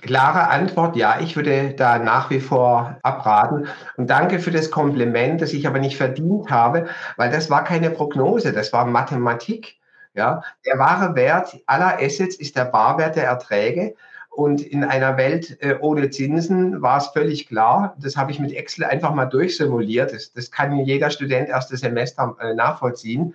Klare 0.00 0.48
Antwort, 0.48 0.96
ja, 0.96 1.20
ich 1.20 1.36
würde 1.36 1.74
da 1.74 1.98
nach 1.98 2.28
wie 2.30 2.40
vor 2.40 2.96
abraten. 3.02 3.68
Und 3.96 4.10
danke 4.10 4.40
für 4.40 4.50
das 4.50 4.70
Kompliment, 4.70 5.40
das 5.40 5.52
ich 5.52 5.66
aber 5.66 5.78
nicht 5.78 5.96
verdient 5.96 6.50
habe, 6.50 6.86
weil 7.16 7.30
das 7.30 7.50
war 7.50 7.62
keine 7.62 7.90
Prognose, 7.90 8.52
das 8.52 8.72
war 8.72 8.84
Mathematik. 8.84 9.76
Ja, 10.14 10.42
der 10.66 10.78
wahre 10.78 11.14
Wert 11.14 11.56
aller 11.66 11.98
Assets 11.98 12.36
ist 12.36 12.56
der 12.56 12.66
Barwert 12.66 13.16
der 13.16 13.24
Erträge. 13.24 13.94
Und 14.28 14.62
in 14.62 14.82
einer 14.82 15.16
Welt 15.18 15.58
äh, 15.60 15.76
ohne 15.80 16.08
Zinsen 16.10 16.80
war 16.80 16.98
es 16.98 17.08
völlig 17.08 17.48
klar. 17.48 17.94
Das 17.98 18.16
habe 18.16 18.30
ich 18.30 18.40
mit 18.40 18.52
Excel 18.52 18.84
einfach 18.84 19.14
mal 19.14 19.26
durchsimuliert. 19.26 20.12
Das, 20.12 20.32
das 20.32 20.50
kann 20.50 20.78
jeder 20.78 21.10
Student 21.10 21.48
erstes 21.50 21.80
Semester 21.80 22.36
äh, 22.40 22.54
nachvollziehen. 22.54 23.34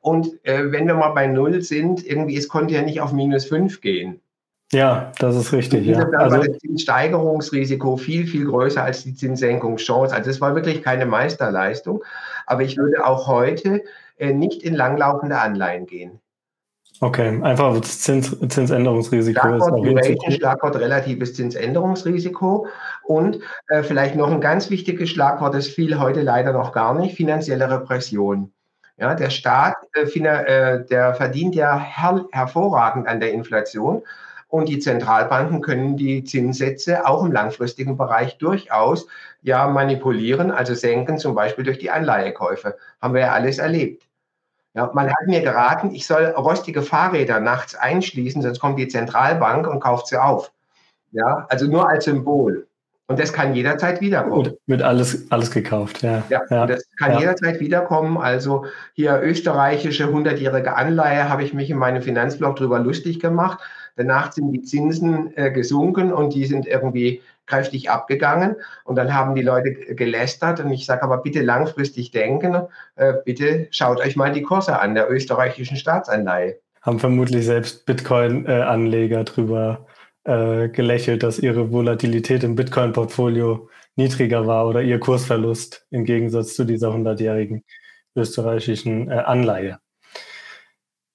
Und 0.00 0.44
äh, 0.44 0.72
wenn 0.72 0.86
wir 0.86 0.94
mal 0.94 1.10
bei 1.10 1.26
Null 1.26 1.60
sind, 1.62 2.04
irgendwie, 2.04 2.36
es 2.36 2.48
konnte 2.48 2.74
ja 2.74 2.82
nicht 2.82 3.00
auf 3.00 3.12
minus 3.12 3.44
fünf 3.44 3.80
gehen. 3.80 4.20
Ja, 4.72 5.12
das 5.18 5.34
ist 5.34 5.52
richtig. 5.52 5.86
Ja. 5.86 6.04
Da 6.04 6.18
also, 6.18 6.36
war 6.36 6.44
das 6.44 6.58
Zinssteigerungsrisiko 6.58 7.96
viel, 7.96 8.26
viel 8.26 8.46
größer 8.46 8.82
als 8.82 9.02
die 9.02 9.14
Zinssenkungschance. 9.14 10.14
Also 10.14 10.30
es 10.30 10.40
war 10.40 10.54
wirklich 10.54 10.82
keine 10.82 11.06
Meisterleistung. 11.06 12.04
Aber 12.46 12.62
ich 12.62 12.76
würde 12.76 13.06
auch 13.06 13.26
heute 13.26 13.82
äh, 14.18 14.32
nicht 14.32 14.62
in 14.62 14.74
langlaufende 14.74 15.38
Anleihen 15.38 15.86
gehen. 15.86 16.20
Okay, 17.00 17.40
einfach 17.42 17.78
das 17.78 18.00
Zins, 18.00 18.36
Zinsänderungsrisiko. 18.48 19.40
Schlagwort 19.40 19.86
Duration, 19.86 20.32
Schlagwort 20.32 20.76
relatives 20.76 21.34
Zinsänderungsrisiko 21.34 22.66
und 23.04 23.38
äh, 23.68 23.84
vielleicht 23.84 24.16
noch 24.16 24.30
ein 24.30 24.40
ganz 24.40 24.68
wichtiges 24.68 25.10
Schlagwort, 25.10 25.54
das 25.54 25.68
fiel 25.68 26.00
heute 26.00 26.22
leider 26.22 26.52
noch 26.52 26.72
gar 26.72 26.94
nicht, 26.94 27.14
finanzielle 27.14 27.70
Repression. 27.70 28.52
Ja, 28.96 29.14
der 29.14 29.30
Staat, 29.30 29.76
äh, 29.94 30.00
äh 30.00 30.84
der 30.86 31.14
verdient 31.14 31.54
ja 31.54 31.78
her 31.78 32.24
hervorragend 32.32 33.06
an 33.06 33.20
der 33.20 33.32
Inflation 33.32 34.02
und 34.48 34.68
die 34.68 34.78
Zentralbanken 34.78 35.60
können 35.60 35.96
die 35.96 36.24
Zinssätze 36.24 37.06
auch 37.06 37.24
im 37.24 37.32
langfristigen 37.32 37.96
Bereich 37.96 38.38
durchaus 38.38 39.06
ja 39.42 39.68
manipulieren, 39.68 40.50
also 40.50 40.74
senken, 40.74 41.18
zum 41.18 41.34
Beispiel 41.34 41.64
durch 41.64 41.78
die 41.78 41.90
Anleihekäufe. 41.90 42.76
Haben 43.00 43.14
wir 43.14 43.20
ja 43.20 43.32
alles 43.32 43.58
erlebt. 43.58 44.08
Ja, 44.74 44.90
man 44.94 45.08
hat 45.08 45.26
mir 45.26 45.40
geraten, 45.42 45.94
ich 45.94 46.06
soll 46.06 46.26
rostige 46.26 46.82
Fahrräder 46.82 47.40
nachts 47.40 47.74
einschließen, 47.74 48.42
sonst 48.42 48.60
kommt 48.60 48.78
die 48.78 48.88
Zentralbank 48.88 49.66
und 49.66 49.80
kauft 49.80 50.08
sie 50.08 50.20
auf. 50.20 50.52
Ja, 51.12 51.46
also 51.48 51.66
nur 51.66 51.88
als 51.88 52.04
Symbol. 52.04 52.66
Und 53.10 53.18
das 53.18 53.32
kann 53.32 53.54
jederzeit 53.54 54.02
wiederkommen. 54.02 54.48
Und 54.48 54.58
wird 54.66 54.82
alles, 54.82 55.32
alles 55.32 55.50
gekauft, 55.50 56.02
ja. 56.02 56.22
Ja, 56.28 56.42
ja. 56.50 56.66
das 56.66 56.84
kann 56.98 57.12
ja. 57.12 57.20
jederzeit 57.20 57.58
wiederkommen. 57.58 58.18
Also 58.18 58.66
hier 58.92 59.20
österreichische 59.22 60.04
100-jährige 60.04 60.76
Anleihe 60.76 61.30
habe 61.30 61.42
ich 61.42 61.54
mich 61.54 61.70
in 61.70 61.78
meinem 61.78 62.02
Finanzblog 62.02 62.56
drüber 62.56 62.78
lustig 62.78 63.18
gemacht. 63.18 63.60
Danach 63.98 64.30
sind 64.30 64.52
die 64.52 64.62
Zinsen 64.62 65.36
äh, 65.36 65.50
gesunken 65.50 66.12
und 66.12 66.32
die 66.32 66.46
sind 66.46 66.68
irgendwie 66.68 67.20
kräftig 67.46 67.90
abgegangen. 67.90 68.54
Und 68.84 68.94
dann 68.94 69.12
haben 69.12 69.34
die 69.34 69.42
Leute 69.42 69.72
gelästert. 69.72 70.60
Und 70.60 70.70
ich 70.70 70.86
sage 70.86 71.02
aber 71.02 71.18
bitte 71.18 71.42
langfristig 71.42 72.12
denken. 72.12 72.62
Äh, 72.94 73.14
bitte 73.24 73.66
schaut 73.72 73.98
euch 73.98 74.14
mal 74.14 74.32
die 74.32 74.42
Kurse 74.42 74.78
an 74.78 74.94
der 74.94 75.10
österreichischen 75.10 75.76
Staatsanleihe. 75.76 76.60
Haben 76.82 77.00
vermutlich 77.00 77.44
selbst 77.44 77.86
Bitcoin-Anleger 77.86 79.24
drüber 79.24 79.86
äh, 80.22 80.68
gelächelt, 80.68 81.24
dass 81.24 81.40
ihre 81.40 81.72
Volatilität 81.72 82.44
im 82.44 82.54
Bitcoin-Portfolio 82.54 83.68
niedriger 83.96 84.46
war 84.46 84.68
oder 84.68 84.80
ihr 84.80 85.00
Kursverlust 85.00 85.86
im 85.90 86.04
Gegensatz 86.04 86.54
zu 86.54 86.64
dieser 86.64 86.90
100-jährigen 86.90 87.64
österreichischen 88.14 89.10
äh, 89.10 89.14
Anleihe. 89.14 89.80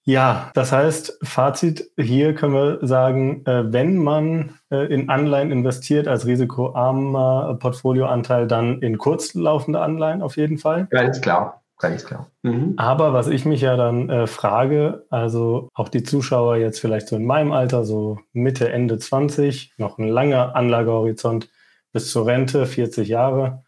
Ja, 0.05 0.51
das 0.53 0.71
heißt, 0.73 1.19
Fazit 1.23 1.89
hier 1.97 2.35
können 2.35 2.53
wir 2.53 2.79
sagen, 2.85 3.45
äh, 3.45 3.71
wenn 3.71 3.97
man 3.97 4.55
äh, 4.69 4.93
in 4.93 5.09
Anleihen 5.09 5.51
investiert 5.51 6.09
als 6.09 6.25
risikoarmer 6.25 7.57
Portfolioanteil, 7.59 8.47
dann 8.47 8.81
in 8.81 8.97
kurzlaufende 8.97 9.79
Anleihen 9.79 10.21
auf 10.21 10.35
jeden 10.35 10.57
Fall. 10.57 10.87
Ganz 10.89 11.21
klar, 11.21 11.63
ganz 11.79 12.03
klar. 12.03 12.27
Mhm. 12.41 12.73
Aber 12.75 13.13
was 13.13 13.27
ich 13.27 13.45
mich 13.45 13.61
ja 13.61 13.77
dann 13.77 14.09
äh, 14.09 14.27
frage, 14.27 15.05
also 15.09 15.69
auch 15.73 15.87
die 15.87 16.03
Zuschauer 16.03 16.57
jetzt 16.57 16.81
vielleicht 16.81 17.07
so 17.07 17.15
in 17.15 17.25
meinem 17.25 17.53
Alter, 17.53 17.85
so 17.85 18.19
Mitte, 18.33 18.69
Ende 18.73 18.99
20, 18.99 19.73
noch 19.77 19.97
ein 19.99 20.09
langer 20.09 20.53
Anlagehorizont 20.53 21.49
bis 21.93 22.11
zur 22.11 22.27
Rente, 22.27 22.65
40 22.65 23.07
Jahre 23.07 23.63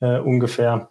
äh, 0.00 0.18
ungefähr. 0.18 0.88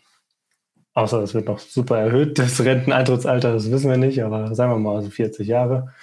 Außer 0.96 1.22
es 1.24 1.34
wird 1.34 1.48
noch 1.48 1.60
super 1.60 1.98
erhöht, 1.98 2.38
das 2.38 2.64
Renteneintrittsalter, 2.64 3.54
das 3.54 3.72
wissen 3.72 3.90
wir 3.90 3.98
nicht, 3.98 4.24
aber 4.24 4.54
sagen 4.54 4.72
wir 4.72 4.78
mal 4.78 5.02
so 5.02 5.10
40 5.10 5.48
Jahre. 5.48 5.94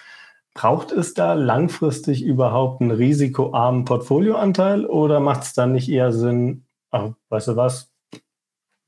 Braucht 0.52 0.90
es 0.90 1.14
da 1.14 1.34
langfristig 1.34 2.24
überhaupt 2.24 2.80
einen 2.80 2.90
risikoarmen 2.90 3.84
Portfolioanteil 3.84 4.84
oder 4.84 5.20
macht 5.20 5.44
es 5.44 5.52
dann 5.52 5.72
nicht 5.72 5.88
eher 5.88 6.10
Sinn, 6.10 6.66
ach, 6.90 7.10
weißt 7.28 7.48
du 7.48 7.56
was, 7.56 7.92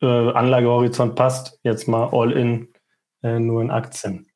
äh, 0.00 0.06
Anlagehorizont 0.06 1.14
passt, 1.14 1.60
jetzt 1.62 1.86
mal 1.86 2.08
all 2.10 2.32
in, 2.32 2.68
äh, 3.22 3.38
nur 3.38 3.62
in 3.62 3.70
Aktien? 3.70 4.26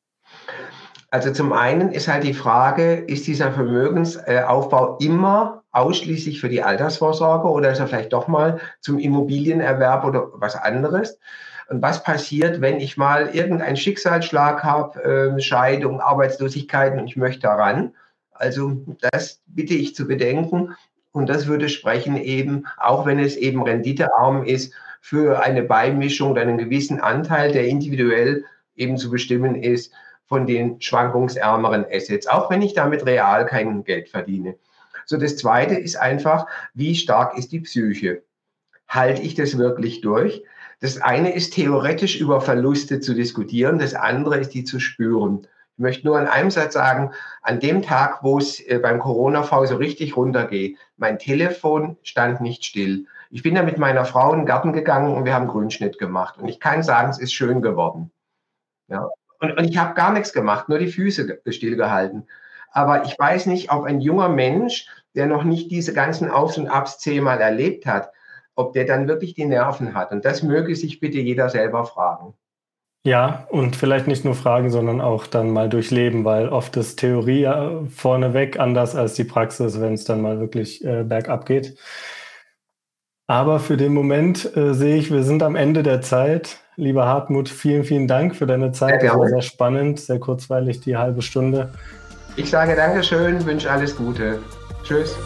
Also 1.09 1.31
zum 1.31 1.53
einen 1.53 1.91
ist 1.91 2.07
halt 2.07 2.23
die 2.23 2.33
Frage, 2.33 2.95
ist 2.95 3.27
dieser 3.27 3.51
Vermögensaufbau 3.51 4.97
immer 4.97 5.63
ausschließlich 5.71 6.39
für 6.39 6.49
die 6.49 6.63
Altersvorsorge 6.63 7.49
oder 7.49 7.71
ist 7.71 7.79
er 7.79 7.87
vielleicht 7.87 8.13
doch 8.13 8.27
mal 8.27 8.59
zum 8.81 8.99
Immobilienerwerb 8.99 10.05
oder 10.05 10.27
was 10.33 10.55
anderes? 10.55 11.19
Und 11.69 11.81
was 11.81 12.03
passiert, 12.03 12.61
wenn 12.61 12.79
ich 12.79 12.97
mal 12.97 13.35
irgendeinen 13.35 13.75
Schicksalsschlag 13.75 14.63
habe, 14.63 15.35
äh, 15.37 15.41
Scheidung, 15.41 15.99
Arbeitslosigkeit 15.99 16.97
und 16.97 17.07
ich 17.07 17.17
möchte 17.17 17.41
daran? 17.41 17.93
Also 18.31 18.83
das 19.11 19.41
bitte 19.47 19.73
ich 19.73 19.95
zu 19.95 20.07
bedenken. 20.07 20.75
Und 21.11 21.29
das 21.29 21.47
würde 21.47 21.67
sprechen 21.67 22.15
eben, 22.17 22.67
auch 22.77 23.05
wenn 23.05 23.19
es 23.19 23.35
eben 23.35 23.63
renditearm 23.63 24.43
ist, 24.43 24.73
für 25.01 25.41
eine 25.41 25.63
Beimischung 25.63 26.31
oder 26.31 26.41
einen 26.41 26.57
gewissen 26.57 26.99
Anteil, 26.99 27.51
der 27.51 27.67
individuell 27.67 28.43
eben 28.75 28.97
zu 28.97 29.09
bestimmen 29.09 29.55
ist 29.55 29.91
von 30.27 30.45
den 30.45 30.81
schwankungsärmeren 30.81 31.85
Assets, 31.89 32.27
auch 32.27 32.49
wenn 32.49 32.61
ich 32.61 32.73
damit 32.73 33.05
real 33.05 33.45
kein 33.45 33.83
Geld 33.83 34.09
verdiene. 34.09 34.55
So, 35.05 35.17
das 35.17 35.37
zweite 35.37 35.75
ist 35.75 35.95
einfach, 35.95 36.47
wie 36.73 36.95
stark 36.95 37.37
ist 37.37 37.51
die 37.51 37.61
Psyche? 37.61 38.23
Halte 38.87 39.21
ich 39.21 39.35
das 39.35 39.57
wirklich 39.57 40.01
durch? 40.01 40.43
Das 40.79 41.01
eine 41.01 41.33
ist 41.33 41.53
theoretisch 41.53 42.19
über 42.19 42.39
Verluste 42.39 42.99
zu 42.99 43.15
diskutieren, 43.15 43.79
das 43.79 43.95
andere 43.95 44.37
ist 44.37 44.53
die 44.53 44.63
zu 44.63 44.79
spüren. 44.79 45.47
Ich 45.73 45.81
möchte 45.81 46.07
nur 46.07 46.19
in 46.19 46.27
einem 46.27 46.51
Satz 46.51 46.73
sagen, 46.73 47.11
an 47.41 47.59
dem 47.59 47.81
Tag, 47.81 48.23
wo 48.23 48.37
es 48.37 48.59
äh, 48.59 48.79
beim 48.79 48.99
Corona-V 48.99 49.65
so 49.65 49.75
richtig 49.75 50.17
runtergeht, 50.17 50.77
mein 50.97 51.19
Telefon 51.19 51.97
stand 52.01 52.41
nicht 52.41 52.65
still. 52.65 53.05
Ich 53.29 53.43
bin 53.43 53.55
da 53.55 53.63
mit 53.63 53.77
meiner 53.77 54.05
Frau 54.05 54.31
in 54.33 54.39
den 54.39 54.45
Garten 54.45 54.73
gegangen 54.73 55.15
und 55.15 55.25
wir 55.25 55.33
haben 55.33 55.47
Grünschnitt 55.47 55.99
gemacht. 55.99 56.37
Und 56.39 56.47
ich 56.47 56.59
kann 56.59 56.81
sagen, 56.81 57.09
es 57.09 57.19
ist 57.19 57.33
schön 57.33 57.61
geworden. 57.61 58.11
Ja. 58.87 59.09
Und, 59.39 59.57
und 59.57 59.65
ich 59.65 59.77
habe 59.77 59.93
gar 59.93 60.13
nichts 60.13 60.33
gemacht, 60.33 60.69
nur 60.69 60.79
die 60.79 60.87
Füße 60.87 61.41
stillgehalten. 61.49 62.27
Aber 62.71 63.05
ich 63.05 63.17
weiß 63.17 63.45
nicht, 63.47 63.71
ob 63.71 63.85
ein 63.85 64.01
junger 64.01 64.29
Mensch, 64.29 64.87
der 65.15 65.25
noch 65.25 65.43
nicht 65.43 65.71
diese 65.71 65.93
ganzen 65.93 66.29
Aufs 66.29 66.57
und 66.57 66.67
Abs 66.67 66.99
zehnmal 66.99 67.39
erlebt 67.39 67.85
hat, 67.85 68.11
ob 68.57 68.73
der 68.73 68.85
dann 68.85 69.07
wirklich 69.07 69.35
die 69.35 69.45
Nerven 69.45 69.93
hat. 69.93 70.11
Und 70.11 70.25
das 70.25 70.43
möge 70.43 70.75
sich 70.75 70.99
bitte 70.99 71.19
jeder 71.19 71.49
selber 71.49 71.85
fragen. 71.85 72.33
Ja, 73.05 73.47
und 73.49 73.77
vielleicht 73.77 74.07
nicht 74.07 74.25
nur 74.25 74.35
fragen, 74.35 74.69
sondern 74.69 74.99
auch 74.99 75.27
dann 75.27 75.51
mal 75.51 75.69
durchleben, 75.69 76.25
weil 76.25 76.49
oft 76.49 76.75
ist 76.75 76.99
Theorie 76.99 77.41
ja 77.41 77.79
vorneweg 77.95 78.59
anders 78.59 78.95
als 78.95 79.13
die 79.13 79.23
Praxis, 79.23 79.79
wenn 79.79 79.93
es 79.93 80.03
dann 80.03 80.21
mal 80.21 80.41
wirklich 80.41 80.83
äh, 80.83 81.03
bergab 81.03 81.45
geht. 81.45 81.77
Aber 83.27 83.59
für 83.59 83.77
den 83.77 83.93
Moment 83.93 84.57
äh, 84.57 84.73
sehe 84.73 84.97
ich, 84.97 85.11
wir 85.11 85.23
sind 85.23 85.43
am 85.43 85.55
Ende 85.55 85.83
der 85.83 86.01
Zeit. 86.01 86.57
Lieber 86.75 87.05
Hartmut, 87.05 87.47
vielen, 87.49 87.83
vielen 87.83 88.07
Dank 88.07 88.35
für 88.35 88.47
deine 88.47 88.71
Zeit. 88.71 89.01
Sehr 89.01 89.11
das 89.11 89.19
war 89.19 89.27
sehr 89.27 89.41
spannend, 89.41 89.99
sehr 89.99 90.19
kurzweilig, 90.19 90.81
die 90.81 90.97
halbe 90.97 91.21
Stunde. 91.21 91.71
Ich 92.35 92.49
sage 92.49 92.75
Dankeschön, 92.75 93.45
wünsche 93.45 93.69
alles 93.69 93.95
Gute. 93.95 94.39
Tschüss. 94.83 95.17